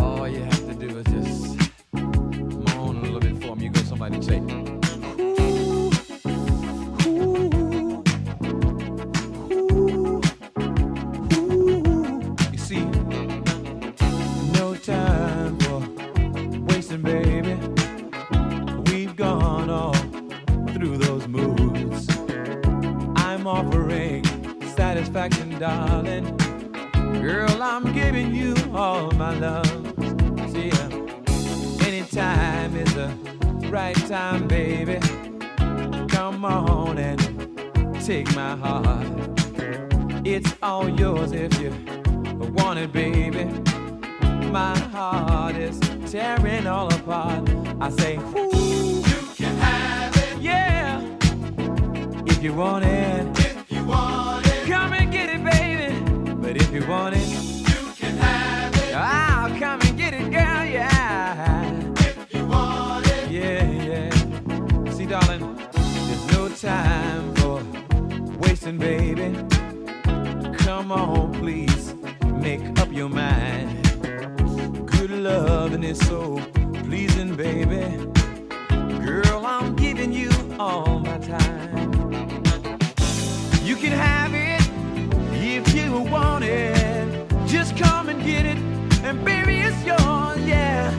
[0.00, 1.58] All you have to do is just
[2.74, 3.60] moan a little bit for them.
[3.60, 4.40] You go somebody say,
[14.86, 15.25] satisfaction,
[25.58, 26.36] darling.
[27.22, 29.66] Girl, I'm giving you all my love.
[30.52, 33.08] See, uh, anytime is the
[33.70, 34.98] right time, baby.
[36.08, 37.20] Come on and
[38.04, 39.06] take my heart.
[40.24, 41.70] It's all yours if you
[42.54, 43.44] want it, baby.
[44.50, 45.78] My heart is
[46.10, 47.48] tearing all apart.
[47.80, 50.38] I say, Ooh, you can have it.
[50.40, 51.00] Yeah,
[52.26, 53.35] if you want it.
[56.46, 58.94] But if you want it, you can have it.
[58.94, 61.92] I'll come and get it, girl, yeah.
[61.98, 64.90] If you want it, yeah, yeah.
[64.92, 67.60] See, darling, there's no time for
[68.38, 69.34] wasting, baby.
[70.58, 71.94] Come on, please,
[72.36, 73.82] make up your mind.
[74.86, 76.38] Good loving is so
[76.84, 77.84] pleasing, baby.
[79.04, 80.30] Girl, I'm giving you
[80.60, 82.02] all my time.
[83.64, 84.45] You can have it
[85.96, 88.58] if you want it, just come and get it,
[89.02, 90.92] and baby, it's yours, yeah.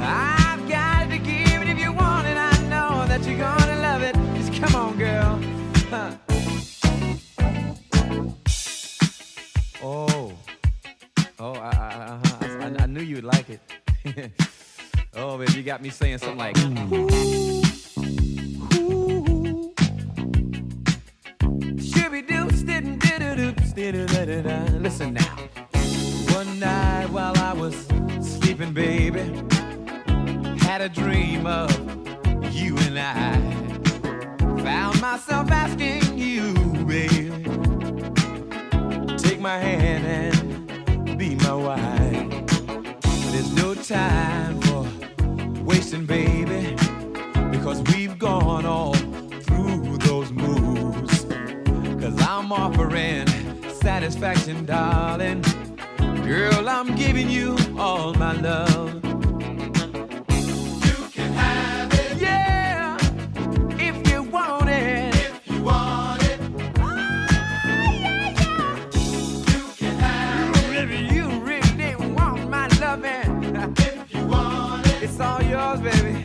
[0.00, 2.36] I've got to give it if you want it.
[2.36, 4.14] I know that you're gonna love it.
[4.36, 5.40] Just come on, girl.
[5.90, 6.14] Huh.
[9.82, 10.32] Oh,
[11.38, 12.58] oh, I, I, uh-huh.
[12.60, 13.60] I, I, knew you'd like it.
[15.14, 16.58] oh, baby, you got me saying something like.
[16.58, 17.37] Ooh.
[23.90, 25.36] Listen now.
[26.34, 27.74] One night while I was
[28.20, 29.20] sleeping, baby,
[30.60, 31.70] had a dream of
[32.52, 33.40] you and I.
[34.62, 36.52] Found myself asking you,
[36.84, 37.30] baby,
[39.16, 42.46] take my hand and be my wife.
[42.46, 44.86] But there's no time for
[45.64, 46.76] wasting, baby,
[47.50, 51.24] because we've gone all through those moves.
[52.02, 53.27] Cause I'm offering
[53.98, 55.42] satisfaction, darling.
[56.24, 58.94] Girl, I'm giving you all my love.
[60.86, 62.16] You can have it.
[62.16, 62.96] Yeah,
[63.80, 65.16] if you want it.
[65.16, 66.38] If you want it.
[66.78, 66.94] Oh,
[67.98, 68.76] yeah, yeah.
[69.52, 71.12] You can have it.
[71.12, 73.56] You really want my loving.
[73.78, 75.02] If you want it.
[75.02, 76.24] It's all yours, baby.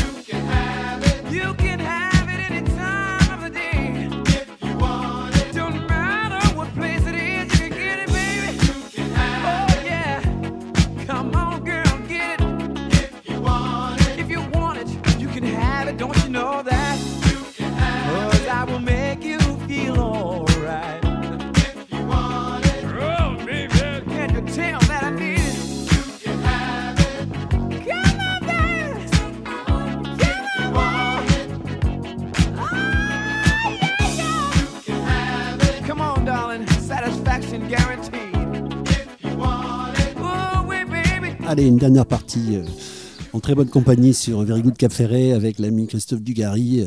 [0.00, 1.30] You can have it.
[1.30, 1.52] You
[41.68, 42.64] une dernière partie euh,
[43.32, 46.80] en très bonne compagnie sur Very Good Cap Ferret avec l'ami Christophe Dugarry.
[46.80, 46.86] Euh,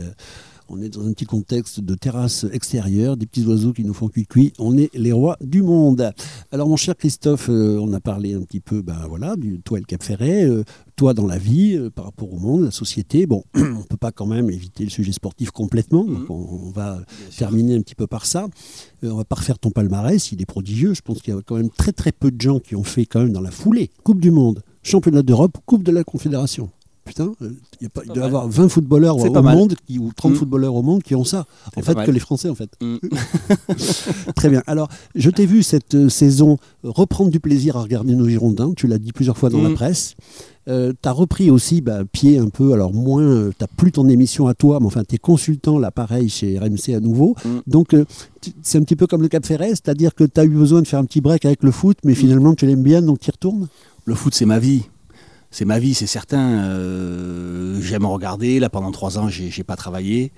[0.70, 4.10] on est dans un petit contexte de terrasse extérieure, des petits oiseaux qui nous font
[4.10, 4.54] cuit-cuit.
[4.60, 6.12] On est les rois du monde.
[6.52, 9.78] Alors, mon cher Christophe, euh, on a parlé un petit peu, ben voilà, du toi
[9.78, 10.48] et le Cap Ferret,
[10.98, 13.26] toi dans la vie, par rapport au monde, la société.
[13.26, 16.04] Bon, on ne peut pas quand même éviter le sujet sportif complètement.
[16.04, 17.00] Donc, on, on va
[17.36, 18.48] terminer un petit peu par ça.
[19.02, 20.94] on va pas refaire ton palmarès, il est prodigieux.
[20.94, 23.06] Je pense qu'il y a quand même très très peu de gens qui ont fait
[23.06, 26.70] quand même dans la foulée Coupe du Monde, championnat d'Europe, Coupe de la Confédération.
[27.18, 30.32] Il, y a pas, il doit y avoir 20 footballeurs au monde qui, ou 30
[30.32, 30.36] mm.
[30.36, 31.46] footballeurs au monde qui ont ça.
[31.76, 32.70] En fait, que les Français, en fait.
[32.82, 32.98] Mm.
[34.36, 34.64] Très bien.
[34.68, 38.74] Alors, je t'ai vu cette euh, saison reprendre du plaisir à regarder nos Girondins.
[38.76, 39.76] Tu l'as dit plusieurs fois dans la mm.
[39.76, 40.16] presse.
[40.68, 43.94] Euh, tu as repris aussi bah, pied un peu, alors moins, euh, tu n'as plus
[43.94, 47.36] ton émission à toi, mais enfin, tu es consultant là, pareil, chez RMC à nouveau.
[47.68, 47.96] Donc,
[48.62, 50.88] c'est un petit peu comme le Cap Ferret, c'est-à-dire que tu as eu besoin de
[50.88, 53.32] faire un petit break avec le foot, mais finalement, tu l'aimes bien, donc tu y
[53.32, 53.68] retournes?
[54.04, 54.84] Le foot, c'est ma vie
[55.52, 56.66] c'est ma vie, c'est certain.
[56.66, 58.60] Euh, j'aime regarder.
[58.60, 60.32] Là, pendant trois ans, j'ai pas travaillé.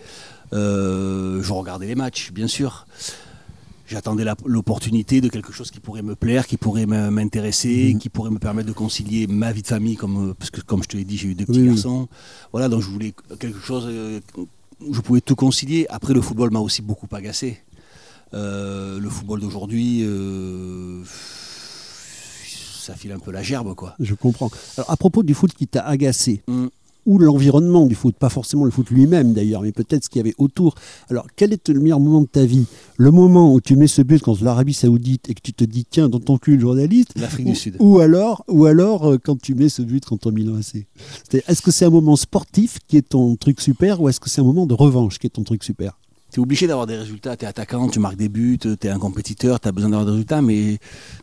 [0.54, 2.86] Euh, je regardais les matchs, bien sûr.
[3.88, 8.00] J'attendais l'opportunité de quelque chose qui pourrait me plaire, qui pourrait m'intéresser, mhm.
[8.00, 10.90] qui pourrait me permettre de concilier ma vie de famille, comme, parce que comme je
[10.90, 12.08] te l'ai dit, j'ai eu deux petits garçons.
[12.52, 14.20] Voilà, donc je voulais quelque chose euh,
[14.80, 15.88] où je pouvais tout concilier.
[15.90, 17.58] Après, le football m'a aussi beaucoup agacé.
[18.32, 20.06] le football d'aujourd'hui
[22.80, 23.96] ça file un peu la gerbe, quoi.
[24.00, 24.50] Je comprends.
[24.78, 26.68] Alors, à propos du foot qui t'a agacé, mm.
[27.06, 30.22] ou l'environnement du foot, pas forcément le foot lui-même d'ailleurs, mais peut-être ce qu'il y
[30.22, 30.76] avait autour.
[31.10, 32.66] Alors, quel est le meilleur moment de ta vie?
[32.98, 35.86] Le moment où tu mets ce but contre l'Arabie Saoudite et que tu te dis,
[35.90, 37.12] tiens, dans ton cul, le journaliste?
[37.18, 37.76] L'Afrique du Sud.
[37.80, 40.86] Ou alors, ou alors euh, quand tu mets ce but contre Milan AC.
[41.48, 44.42] Est-ce que c'est un moment sportif qui est ton truc super ou est-ce que c'est
[44.42, 46.00] un moment de revanche qui est ton truc super?
[46.32, 47.36] Tu es obligé d'avoir des résultats.
[47.36, 50.06] Tu es attaquant, tu marques des buts, tu es un compétiteur, tu as besoin d'avoir
[50.06, 50.42] des résultats.
[50.42, 50.80] Mais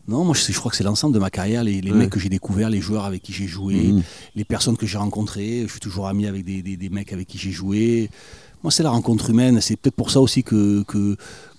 [0.09, 2.71] non, moi je, crois que c'est l'ensemble de ma carrière, les, mecs que j'ai découverts,
[2.71, 4.03] les joueurs avec qui j'ai joué, mhm.
[4.35, 5.63] les personnes que j'ai rencontrées.
[5.67, 8.11] Je suis toujours ami avec des, mecs avec qui j'ai joué.
[8.63, 9.61] Moi, c'est la rencontre humaine.
[9.61, 11.17] C'est peut-être pour ça aussi que, que,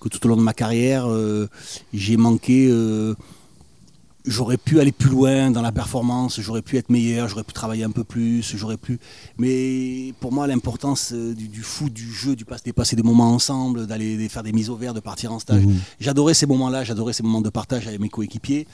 [0.10, 1.48] tout au long de ma carrière, euh,
[1.94, 2.68] j'ai manqué.
[2.70, 3.14] Euh,
[4.28, 7.84] j'aurais pu aller plus loin dans la performance, j'aurais pu être meilleur, j'aurais pu travailler
[7.84, 9.00] un peu plus, j'aurais pu.
[9.38, 13.88] Mais pour moi, l'importance euh, du, foot, du jeu, du passer, passer des moments ensemble,
[13.88, 15.66] d'aller faire des mises au vert, de partir en stage.
[15.66, 15.76] Mhm.
[16.00, 18.68] J'adorais ces moments-là, j'adorais ces moments de partage avec mes coéquipiers.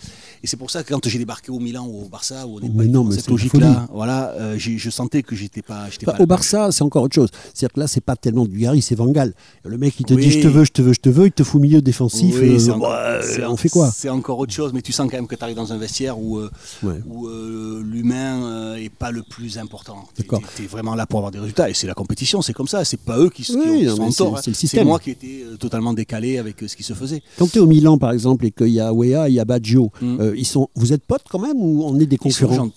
[0.43, 2.59] Et c'est pour ça que quand j'ai débarqué au Milan ou au Barça, où on
[2.59, 5.87] n'est pas cette logique-là, voilà, euh, je sentais que j'étais pas.
[6.05, 7.29] pas, au Barça, c'est encore autre chose.
[7.53, 9.33] C'est-à-dire que là, c'est pas tellement du Gary, c'est Vangal.
[9.63, 11.31] Le mec, il te dit je te veux, je te veux, je te veux, il
[11.31, 12.35] te fout milieu défensif.
[12.35, 13.91] Euh, on fait quoi?
[13.91, 16.17] C'est encore autre chose, mais tu sens quand même que tu arrives dans un vestiaire
[16.17, 16.49] où, euh,
[16.83, 20.07] euh, l'humain n'est pas le plus important.
[20.15, 20.23] Tu
[20.63, 21.69] es, vraiment là pour avoir des résultats.
[21.69, 22.85] Et c'est la compétition, c'est comme ça.
[22.85, 24.37] C'est pas eux qui, oui, sont tort.
[24.37, 24.41] Hein.
[24.53, 27.21] C'est moi qui étais totalement décalé avec ce qui se faisait.
[27.37, 29.45] Quand tu es au Milan, par exemple, et qu'il y a Wea, il y a
[29.45, 30.33] Baggio, mm.
[30.35, 32.69] ils sont, vous êtes potes quand même ou on est des concurrents?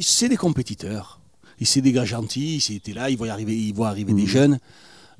[0.00, 1.20] C'est des compétiteurs.
[1.62, 4.26] C'est des gars gentils, ils étaient là, ils voient arriver, ils voient arriver des mm.
[4.26, 4.58] jeunes.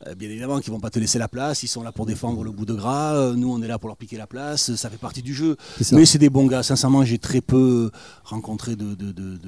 [0.07, 2.45] Euh, bien évidemment qu'ils vont pas te laisser la place, ils sont là pour défendre
[2.45, 4.91] le bout de gras, euh, nous on est là pour leur piquer la place, ça
[4.91, 5.57] fait partie du jeu.
[5.93, 7.91] Mais c'est des bons gars, sincèrement j'ai très peu
[8.25, 9.39] rencontré de, de, de,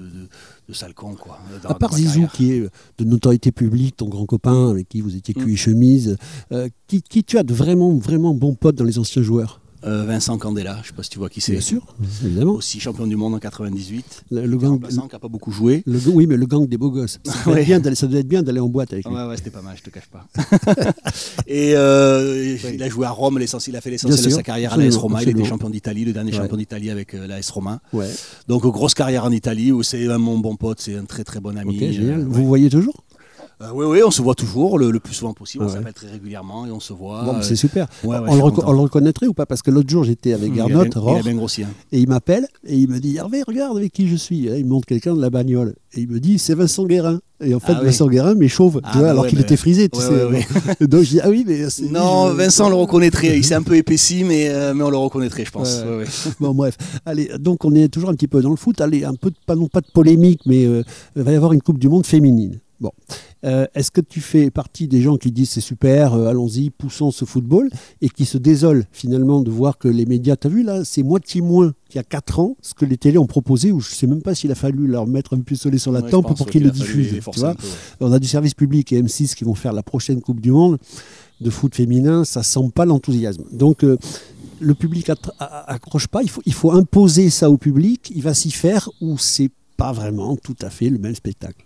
[0.68, 1.14] de, sales cons.
[1.14, 5.16] Quoi, à part Zizou qui est de notoriété publique, ton grand copain avec qui vous
[5.16, 5.56] étiez cul et mm.
[5.56, 6.16] chemise,
[6.52, 9.60] euh, qui, qui tu as de vraiment, vraiment bons potes dans les anciens joueurs?
[9.86, 11.52] Euh, Vincent Candela, je ne sais pas si tu vois qui c'est.
[11.52, 11.94] Bien sûr,
[12.24, 12.52] évidemment.
[12.52, 14.24] Aussi champion du monde en 98.
[14.30, 15.82] Le, gang qui n'a pas beaucoup joué.
[15.86, 17.20] Le, oui, mais le gang des beaux gosses.
[17.24, 19.14] Ça, devait, être bien d'aller en boîte avec lui.
[19.14, 20.26] Ouais, ouais, c'était pas mal, je te cache pas.
[21.46, 24.76] et euh, il a joué à Rome, il a fait l'essentiel de sa carrière à
[24.76, 25.22] l'AS Roma.
[25.22, 27.80] Il était champion d'Italie, le dernier champion d'Italie avec euh, l'AS Roma.
[27.92, 28.10] Ouais.
[28.48, 31.56] Donc grosse carrière en Italie où c'est mon bon pote, c'est un très très bon
[31.56, 31.78] ami.
[31.92, 32.24] génial.
[32.24, 33.04] Vous voyez toujours?
[33.62, 35.64] Euh, oui, oui, on se voit toujours le, plus souvent possible.
[35.64, 37.22] on s'appelle très régulièrement et on se voit.
[37.22, 37.86] Bon, c'est super.
[38.04, 39.46] on, le reconnaîtrait ou pas?
[39.46, 41.68] Parce que l'autre jour, j'étais avec mmh, Arnaud, hein.
[41.90, 44.40] et il m'appelle et il me dit Hervé, regarde avec qui je suis.
[44.40, 45.74] il me montre quelqu'un de la bagnole.
[45.94, 47.20] Et il me dit C'est Vincent Guérin.
[47.40, 49.88] Et en fait, ah Vincent Guérin, mais chauve, tu ah vois, alors qu'il était frisé,
[49.88, 50.06] tu sais.
[50.86, 51.66] Donc je dis Ah oui, mais.
[51.90, 53.38] Non, Vincent, on le reconnaîtrait.
[53.38, 55.82] Il s'est un peu épaissi, mais, euh, mais on le reconnaîtrait, je pense.
[56.40, 56.76] bon, bref.
[57.06, 58.82] Allez, donc on est toujours un petit peu dans le foot.
[58.82, 60.82] Allez, un peu, pas, non pas de polémique, mais euh,
[61.16, 62.58] il va y avoir une Coupe du Monde féminine.
[62.80, 62.90] Bon.
[63.46, 67.10] Euh, est-ce que tu fais partie des gens qui disent c'est super, euh, allons-y, poussons
[67.10, 70.62] ce football, et qui se désolent finalement de voir que les médias, tu as vu
[70.62, 73.70] là, c'est moitié moins qu'il y a 4 ans ce que les télés ont proposé,
[73.70, 76.02] ou je ne sais même pas s'il a fallu leur mettre un pistolet sur la
[76.02, 77.20] tempe pour qu'ils le diffusent.
[78.00, 80.78] On a du service public et M6 qui vont faire la prochaine Coupe du Monde
[81.40, 83.44] de foot féminin, ça sent pas l'enthousiasme.
[83.52, 83.98] Donc euh,
[84.58, 88.50] le public accroche pas, il faut, il faut imposer ça au public, il va s'y
[88.50, 91.65] faire, ou c'est pas vraiment tout à fait le même spectacle.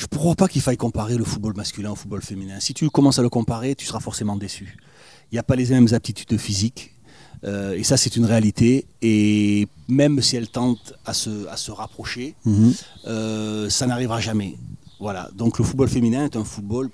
[0.00, 2.58] Je ne crois pas qu'il faille comparer le football masculin au football féminin.
[2.58, 4.78] Si tu commences à le comparer, tu seras forcément déçu.
[5.30, 6.94] Il n'y a pas les mêmes aptitudes physiques.
[7.44, 8.86] Euh, et ça, c'est une réalité.
[9.02, 12.72] Et même si elles tentent à se, à se rapprocher, mhm.
[13.08, 14.56] euh, ça n'arrivera jamais.
[15.00, 15.28] Voilà.
[15.34, 16.88] Donc le football féminin est un football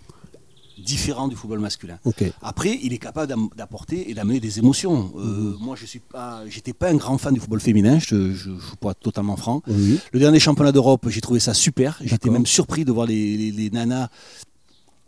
[0.79, 1.99] différent du football masculin.
[2.43, 5.12] Après, il est capable d'apporter et d'amener des émotions.
[5.17, 5.57] Euh, mhm.
[5.61, 7.99] Moi, je suis pas, j'étais pas un grand fan du football féminin.
[7.99, 9.62] Je, je, je totalement franc.
[9.67, 11.99] Le dernier championnat d'Europe, j'ai trouvé ça super.
[12.05, 14.09] J'étais même surpris de voir les, les, nanas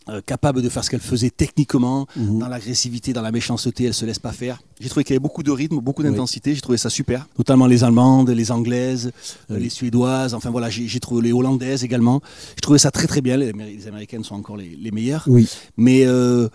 [0.08, 2.38] euh, capable de faire ce qu'elle faisait techniquement, mhm.
[2.38, 4.60] dans l'agressivité, dans la méchanceté, elle se laisse pas faire.
[4.80, 7.26] J'ai trouvé qu'il y avait beaucoup de rythme, beaucoup d'intensité, j'ai trouvé ça super.
[7.36, 9.12] Notamment les Allemandes, les Anglaises,
[9.50, 12.20] euh, les Suédoises, enfin voilà, j'ai trouvé les Hollandaises également.
[12.56, 13.50] J'ai trouvé ça très très bien, les,
[13.86, 15.24] Américaines sont encore les, les meilleures.
[15.26, 15.48] Oui.
[15.76, 16.48] Mais euh,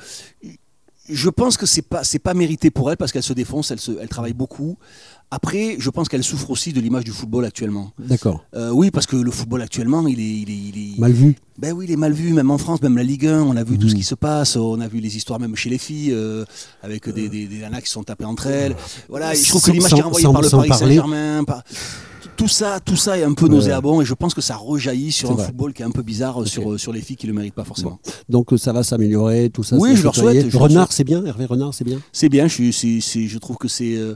[1.10, 3.92] je pense que c'est pas pas mérité pour elle parce qu'elle se défonce, elle, se,
[4.00, 4.78] elle travaille beaucoup.
[5.32, 7.92] Après, je pense qu'elle souffre aussi de l'image du football actuellement.
[7.98, 8.46] D'accord.
[8.56, 11.36] Euh, oui, parce que le football actuellement, il est, il est, mal vu.
[11.58, 13.64] Ben oui, il est mal vu, même en France, même la Ligue 1, on a
[13.64, 13.98] vu tout ce mmh.
[13.98, 16.46] qui se passe, on a vu les histoires même chez les filles, euh,
[16.84, 18.76] avec des, des, des nanas qui sont tapées entre elles.
[19.10, 21.44] Voilà, je trouve que l'image qui est renvoyée par le Paris Saint-Germain,
[22.36, 25.32] tout ça, tout ça est un peu nauséabond et je pense que ça rejaillit sur
[25.32, 27.54] un football qui est un peu bizarre sur, sur les filles qui ne le méritent
[27.54, 28.00] pas forcément.
[28.30, 29.78] Donc ça va s'améliorer, tout ça.
[29.78, 30.54] Oui, je leur souhaite.
[30.54, 32.00] Renard, c'est bien, Hervé Renard, c'est bien.
[32.12, 33.96] C'est bien, je, je trouve que c'est.
[33.96, 34.16] Euh, euh,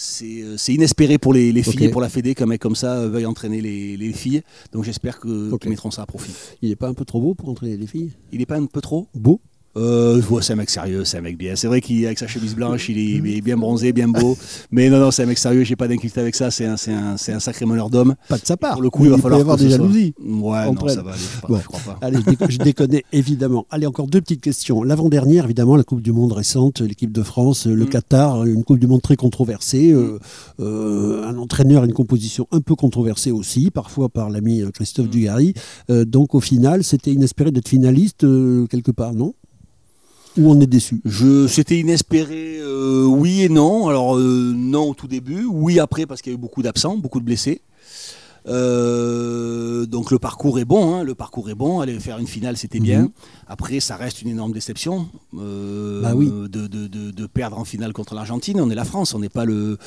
[0.00, 3.26] c'est inespéré pour les, filles et pour la Fédé qu'un mec comme ça euh, veuille
[3.26, 4.42] entraîner les, filles.
[4.72, 6.32] Donc j'espère qu'ils mettront ça à profit.
[6.62, 8.12] Il n'est pas un peu trop beau pour entraîner les filles?
[8.32, 9.40] Il n'est pas un peu trop beau?
[9.76, 11.54] Euh, c'est un mec sérieux, c'est un mec bien.
[11.54, 14.36] C'est vrai qu'avec sa chemise blanche, il est, bien bronzé, bien beau.
[14.70, 16.50] Mais non, non, c'est un mec sérieux, j'ai pas d'inquiétude avec ça.
[16.50, 18.16] C'est un, un, un, sacré meneur d'homme.
[18.28, 18.74] Pas de sa part.
[18.74, 20.14] Pour le coup, il, va falloir y avoir des jalousies.
[20.18, 21.20] Ouais, non, ça va aller.
[21.20, 21.58] Je, bon.
[21.58, 22.06] crois pas.
[22.06, 23.66] Allez, je déconne évidemment.
[23.70, 24.82] Allez, encore deux petites questions.
[24.82, 27.88] L'avant-dernière, évidemment, la Coupe du Monde récente, l'équipe de France, le mm.
[27.88, 29.92] Qatar, une Coupe du Monde très controversée.
[29.92, 30.18] Euh,
[30.58, 35.10] euh, un entraîneur, une composition un peu controversée aussi, parfois par l'ami Christophe mm.
[35.10, 35.54] Dugarry.
[35.88, 38.26] donc, au final, c'était inespéré d'être finaliste
[38.68, 39.34] quelque part, non?
[40.36, 41.00] Ou on est déçu
[41.48, 43.88] C'était inespéré, euh, oui et non.
[43.88, 46.96] Alors euh, non au tout début, oui après parce qu'il y a eu beaucoup d'absents,
[46.96, 47.62] beaucoup de blessés.
[48.46, 51.04] Euh, donc le parcours est bon, hein.
[51.04, 51.80] le parcours est bon.
[51.80, 53.02] Aller faire une finale, c'était bien.
[53.02, 53.10] Mhm.
[53.48, 56.30] Après, ça reste une énorme déception bah oui.
[56.30, 58.60] de, de, perdre en finale contre l'Argentine.
[58.60, 59.78] On est la France, on n'est pas le,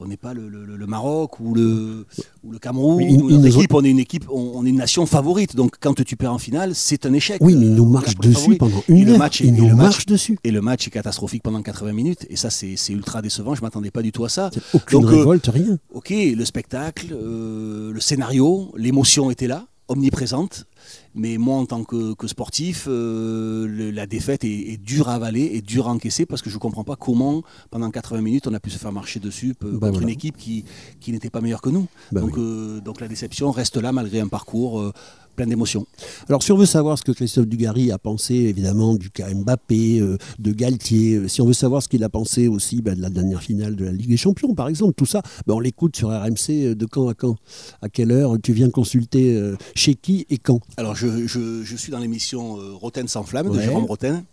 [0.00, 2.06] on n'est pas le, Maroc ou le,
[2.44, 3.00] ou le Cameroun.
[3.00, 5.56] une équipe, on est une équipe, on, est une nation favorite.
[5.56, 7.38] Donc quand tu perds en finale, c'est un échec.
[7.40, 9.18] Oui, mais ils nous marchent dessus pendant une heure.
[9.18, 10.38] Match, nous marchent dessus.
[10.44, 12.26] Et le match est catastrophique pendant 80 minutes.
[12.30, 13.54] Et ça, c'est ultra décevant.
[13.54, 14.50] Je m'attendais pas du tout à ça.
[14.74, 15.78] Aucune Donc, euh, révolte, rien.
[15.92, 20.66] Ok, le spectacle, euh, le scénario, l'émotion était là, omniprésente.
[21.14, 25.88] Mais moi, en tant que, sportif, euh, la défaite est, dure à avaler et dure
[25.88, 28.70] à encaisser parce que je ne comprends pas comment, pendant 80 minutes, on a pu
[28.70, 30.64] se faire marcher dessus bah contre une équipe qui,
[31.08, 31.86] n'était pas meilleure que nous.
[32.12, 34.80] Donc, euh, donc la déception reste là malgré un parcours.
[34.80, 34.92] Euh,
[35.36, 35.86] plein d'émotions.
[36.28, 40.00] Alors, si on veut savoir ce que Christophe Dugarry a pensé, évidemment, du cas Mbappé,
[40.00, 43.02] euh, de Galtier, euh, si on veut savoir ce qu'il a pensé aussi bah, de
[43.02, 45.94] la dernière finale de la Ligue des Champions, par exemple, tout ça, bah, on l'écoute
[45.96, 47.36] sur RMC euh, de quand à quand
[47.82, 49.38] À quelle heure Tu viens consulter
[49.74, 50.60] chez qui et quand?
[50.76, 54.24] Alors, je, je, suis dans l'émission Roten sans flamme de Jérôme Roten.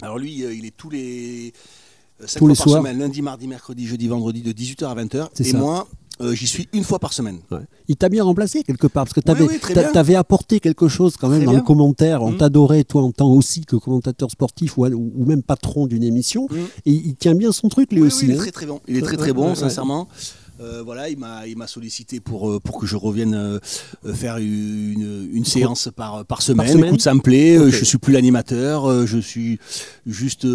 [0.00, 1.52] Alors, lui, il est tous les.
[2.36, 2.78] tous les soirs.
[2.78, 5.28] Semaine, lundi, mardi, mercredi, jeudi, vendredi, de 18h à 20h.
[5.38, 5.58] Et ça.
[5.58, 5.86] moi,
[6.20, 7.38] euh, j'y suis une fois par semaine.
[7.88, 11.44] Il t'a bien remplacé quelque part parce que tu avais, apporté quelque chose quand même
[11.44, 12.22] dans le commentaire.
[12.22, 12.38] On mmh.
[12.38, 16.48] t'adorait toi en tant aussi que commentateur sportif ou, ou même patron d'une émission.
[16.50, 16.56] Mmh.
[16.86, 18.26] Et il tient bien son truc lui aussi.
[18.26, 18.38] il est hein.
[18.38, 18.80] très très bon.
[18.88, 20.08] Il est très très bon, sincèrement.
[20.60, 23.58] Euh, voilà, il m'a, il m'a sollicité pour, euh, pour que je revienne euh,
[24.14, 26.84] faire une, une séance par, par semaine.
[26.84, 27.58] Écoute, ça me plaît.
[27.70, 29.58] je suis plus l'animateur, je suis
[30.06, 30.46] juste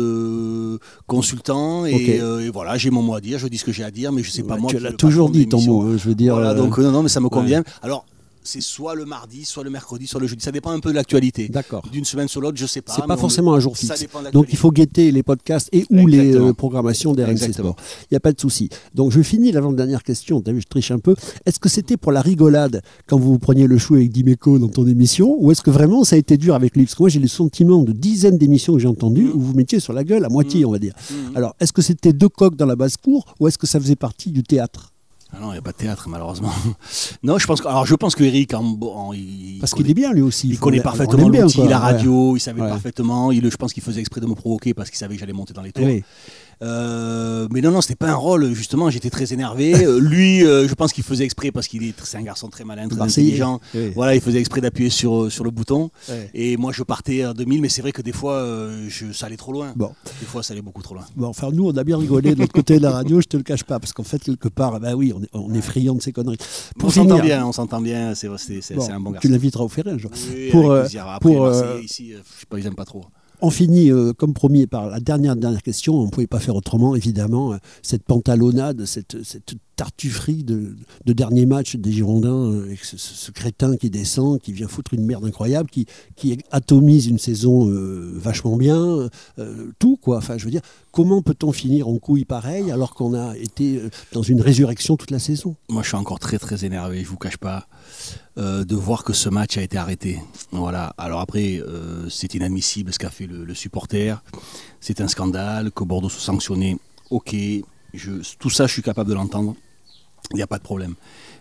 [1.07, 2.19] consultant et,
[2.53, 3.39] voilà, j'ai mon mot à dire.
[3.39, 4.69] Je dis ce que j'ai à dire, mais je sais pas moi.
[4.69, 5.97] Tu l'as toujours dit ton mot.
[5.97, 6.33] Je veux dire.
[6.33, 7.63] Voilà, donc non, non, mais ça me convient.
[7.81, 8.05] Alors
[8.43, 10.43] c'est soit le mardi, soit le mercredi, soit le jeudi.
[10.43, 11.47] Ça dépend un peu de l'actualité.
[11.49, 11.84] D'accord.
[11.91, 12.93] D'une semaine sur l'autre, je sais pas.
[12.93, 14.06] C'est pas forcément un jour fixe.
[14.32, 17.63] Donc il faut guetter les podcasts et ou les euh, programmations d'RMC Il
[18.12, 18.69] n'y a pas de souci.
[18.93, 20.41] Donc je finis l'avant-dernière question.
[20.41, 21.15] Tu as vu, je triche un peu.
[21.45, 24.88] Est-ce que c'était pour la rigolade quand vous preniez le chou avec Dimeco dans ton
[24.88, 26.86] émission ou est-ce que vraiment ça a été dur avec lui?
[26.86, 29.79] Parce que moi j'ai le sentiment de dizaines d'émissions que j'ai entendues où vous mettiez
[29.79, 30.67] sur la gueule à moitié, mmh.
[30.67, 30.93] on va dire.
[31.10, 31.15] Mmh.
[31.36, 34.32] Alors est-ce que c'était deux coques dans la basse-cour ou est-ce que ça faisait partie
[34.32, 34.92] du théâtre?
[35.35, 36.51] Ah non, il n'y a pas de théâtre, malheureusement.
[37.23, 38.53] non, je pense que, alors je pense que Eric,
[39.59, 40.47] parce qu'il est bien lui aussi.
[40.47, 43.31] Il, connaît parfaitement l'outil, la radio, il savait parfaitement.
[43.31, 45.53] Il, je pense qu'il faisait exprès de me provoquer parce qu'il savait que j'allais monter
[45.53, 45.87] dans les tours.
[46.61, 49.73] Euh, mais non, non, c'était pas un rôle, justement, j'étais très énervé.
[49.85, 52.63] Euh, lui, euh, je pense qu'il faisait exprès parce qu'il est, c'est un garçon très
[52.63, 53.59] malin, très intelligent.
[53.95, 55.89] Voilà, il faisait exprès d'appuyer sur, sur le bouton.
[56.33, 58.45] Et moi, je partais à 2000, mais c'est vrai que des fois,
[58.87, 59.73] je, ça allait trop loin.
[59.75, 59.91] Bon.
[60.19, 61.05] Des fois, ça allait beaucoup trop loin.
[61.15, 63.37] Bon, enfin, nous, on a bien rigolé de l'autre côté de la radio, je te
[63.37, 65.95] le cache pas, parce qu'en fait, quelque part, bah oui, on est, on est friand
[65.95, 66.37] de ces conneries.
[66.77, 69.19] Pour on s'entend bien, on s'entend bien, c'est, un bon garçon.
[69.21, 72.85] Tu l'inviteras au Ferré, Oui, pour, Après, pour, ici, je sais pas, ils aiment pas
[72.85, 73.03] trop
[73.43, 75.95] on finit, euh, comme promis, par la dernière, dernière question.
[75.95, 77.56] On ne pouvait pas faire autrement, évidemment.
[77.82, 79.17] Cette pantalonnade, cette,
[79.75, 84.93] tartufferie de, dernier match des Girondins, euh, avec ce, crétin qui descend, qui vient foutre
[84.93, 85.88] une merde incroyable, qui,
[86.51, 89.09] atomise une saison euh, vachement bien,
[89.39, 90.17] euh, tout quoi.
[90.17, 94.21] Enfin, je veux dire, comment peut-on finir en couille pareil alors qu'on a été dans
[94.21, 95.55] une résurrection toute la saison?
[95.69, 97.67] Moi, je suis encore très très énervé, je vous cache pas,
[98.38, 100.19] de voir que ce match a été arrêté.
[100.51, 100.93] Voilà.
[100.97, 101.61] Alors après,
[102.09, 104.21] c'est inadmissible ce qu'a fait le supporter.
[104.80, 106.78] C'est un scandale que Bordeaux soit sanctionné.
[107.09, 107.36] Ok,
[108.39, 109.55] tout ça, je suis capable de l'entendre.
[110.31, 110.95] Il n'y a pas de problème.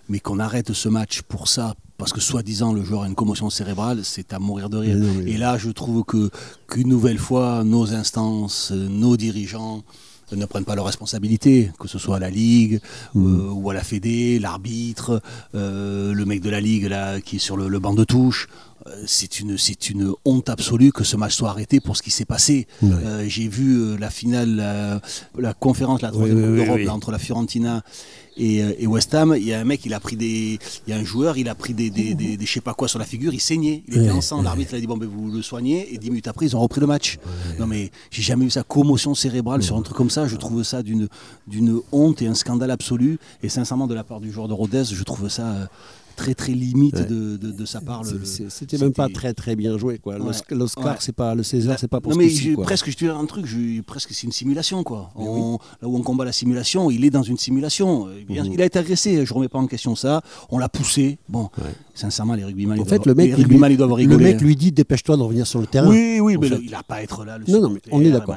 [0.09, 3.49] Mais qu'on arrête ce match pour ça, parce que soi-disant le joueur a une commotion
[3.49, 4.97] cérébrale, c'est à mourir de rire.
[5.27, 6.31] Et là, je trouve que
[6.69, 9.83] qu'une nouvelle fois, nos instances, nos dirigeants
[10.33, 12.81] ne prennent pas leurs responsabilités, que ce soit à la Ligue
[13.15, 13.27] mm.
[13.27, 15.21] euh, ou à la Fédé, l'arbitre,
[15.55, 18.49] euh, le mec de la Ligue là, qui est sur le banc de touche.
[18.87, 22.11] Euh, c'est une, c'est une honte absolue que ce match soit arrêté pour ce qui
[22.11, 22.67] s'est passé.
[22.83, 25.01] Euh, j'ai vu euh, la finale,
[25.39, 27.83] la, conférence, la troisième d'Europe entre la Fiorentina
[28.37, 29.35] et, West Ham.
[29.37, 31.49] Il y a un mec, il a pris des, il y a un joueur, il
[31.49, 33.99] a pris des, des, des, je sais pas quoi sur la figure, il saignait, il
[33.99, 34.45] était ensemble.
[34.45, 36.81] L'arbitre a dit bon ben vous le soignez et dix minutes après ils ont repris
[36.81, 37.19] le match.
[37.59, 40.27] Non mais j'ai jamais vu ça, commotion cérébrale sur un truc comme ça.
[40.27, 41.09] Je trouve ça d'une,
[41.47, 43.19] d'une honte et un scandale absolu.
[43.43, 45.69] Et sincèrement de la part du joueur de Rodez, je trouve ça
[46.13, 48.03] très très limite de, de, sa part.
[48.49, 50.17] C'était même pas très très bien joué quoi.
[50.51, 52.13] L'Oscar c'est pas le César c'est pas pour.
[52.13, 52.31] Non mais
[52.63, 53.47] presque je te dis un truc,
[53.87, 55.11] presque c'est une simulation quoi.
[55.17, 58.07] là où on combat la simulation, il est dans une simulation.
[58.07, 58.53] Mhm.
[58.53, 60.23] Il a été agressé, je remets pas en question ça.
[60.51, 61.19] On l'a poussé.
[61.29, 61.51] Bon,
[61.95, 62.79] sincèrement les rugbyman.
[62.81, 65.89] En fait le mec, lui, le mec lui dit dépêche-toi de revenir sur le terrain.
[65.89, 67.39] Oui oui mais il a pas être là.
[67.47, 68.37] non non mais on est d'accord.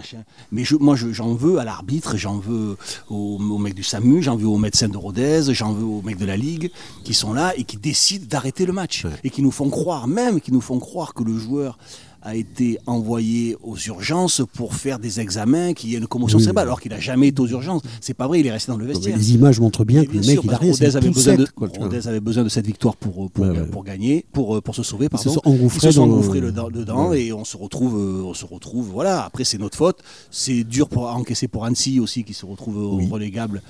[0.52, 2.78] Mais moi j'en veux à l'arbitre, j'en veux
[3.10, 6.26] au, mec du SAMU, j'en veux aux médecins de Rodez, j'en veux aux mecs de
[6.26, 6.72] la Ligue
[7.04, 10.40] qui sont là et qui décident d'arrêter le match et qui nous font croire, même
[10.42, 11.78] qui nous font croire que le joueur
[12.26, 16.66] a été envoyé aux urgences pour faire des examens, qu'il y ait une commotion cérébrale,
[16.66, 17.84] alors qu'il n'a jamais été aux urgences.
[18.02, 19.16] C'est pas vrai, il est resté dans le vestiaire.
[19.16, 20.74] les images montrent bien que le mec, il a rien.
[20.96, 24.82] Avait, besoin de, avait besoin de cette victoire pour, pour, pour gagner, pour, pour se
[24.82, 25.08] sauver.
[25.08, 25.30] Pardon.
[25.30, 28.90] Ils se sont engouffrés, dedans et on se retrouve, on se retrouve.
[28.90, 30.00] Voilà, après, c'est notre faute.
[30.32, 33.62] C'est dur pour encaisser pour Annecy aussi, qui se retrouve relégable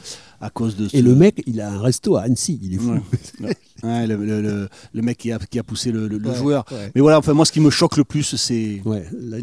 [0.41, 0.87] à cause de.
[0.93, 2.93] Et le mec, il a un resto à Annecy, il est fou.
[3.83, 6.65] le, mec qui a, qui a poussé le, joueur.
[6.93, 8.81] Mais voilà, enfin, moi, ce qui me choque le plus, c'est.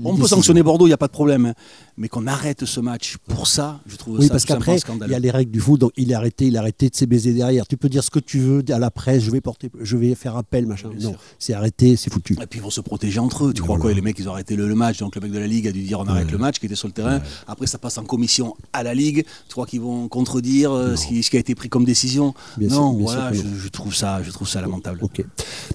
[0.04, 1.46] on peut sanctionner Bordeaux, il n'y a pas de problème.
[1.46, 1.54] Hein.
[1.98, 4.76] Mais qu'on arrête ce match pour ça, je trouve oui, ça parce qu'après,
[5.06, 6.94] il y a les règles du foot, donc il est arrêté, il a arrêté de
[6.94, 7.66] ses baisers derrière.
[7.66, 10.14] Tu peux dire ce que tu veux à la presse, je vais porter, je vais
[10.14, 10.90] faire appel, machin.
[11.00, 12.36] non, c'est arrêté, c'est foutu.
[12.40, 13.52] Et puis ils vont se protéger entre eux.
[13.52, 15.46] Tu crois quoi Les mecs, ils ont arrêté le, match, donc le mec de la
[15.46, 17.20] Ligue a dû dire on arrête le match qui était sur le terrain.
[17.46, 19.24] Après, ça passe en commission à la Ligue.
[19.48, 23.32] Tu crois qu'ils vont contredire euh, ce qui, a été pris comme décision Non, voilà,
[23.32, 24.98] je, trouve ça, je trouve ça lamentable.
[25.02, 25.24] Ok.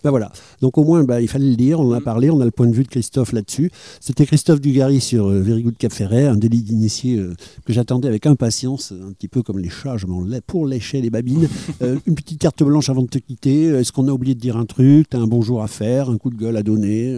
[0.03, 0.32] Ben voilà.
[0.61, 1.80] Donc au moins, ben, il fallait le dire.
[1.80, 2.03] On en a mm.
[2.03, 2.30] parlé.
[2.30, 3.72] On a le point de vue de Christophe là-dessus.
[3.99, 7.36] C'était Christophe Dugarry sur euh, Very Good Cap Un délit d'initié euh,
[7.66, 11.01] que j'attendais avec impatience, un petit peu comme les chats, je m'en lais pour lécher
[11.01, 11.47] les babines.
[11.84, 13.66] Euh, une petite carte blanche avant de te quitter.
[13.66, 16.32] Est-ce qu'on a oublié de dire un truc T'as un bonjour à faire, un coup
[16.32, 17.16] de gueule à donner,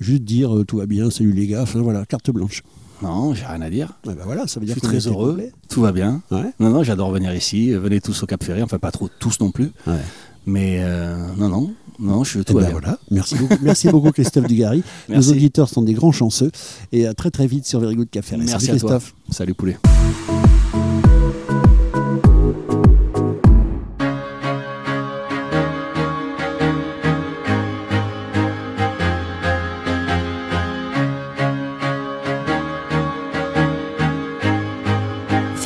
[0.00, 1.62] juste dire tout va bien, salut les gars.
[1.62, 2.62] Enfin voilà, carte blanche.
[3.00, 3.92] Non, j'ai rien à dire.
[4.04, 5.40] ben voilà, ça veut dire je suis très heureux.
[5.68, 6.20] Tout va bien.
[6.30, 7.72] Non, non, j'adore venir ici.
[7.72, 8.62] Venez tous au Cap Ferré.
[8.62, 9.70] Enfin, pas trop tous non plus.
[10.44, 10.82] Mais
[11.38, 11.74] non, non.
[11.98, 12.98] Non, je suis tout eh ben voilà.
[13.10, 14.82] Merci beaucoup, merci beaucoup Christophe Dugarry.
[15.08, 16.50] Nos auditeurs sont des grands chanceux.
[16.92, 18.36] Et à très très vite sur Very Good Café.
[18.36, 19.14] Merci Christophe.
[19.30, 19.78] Salut poulet.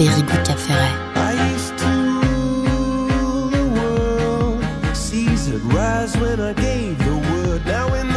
[0.00, 1.09] Very Good Café.
[6.30, 7.66] when I gave the word.
[7.66, 8.09] Now in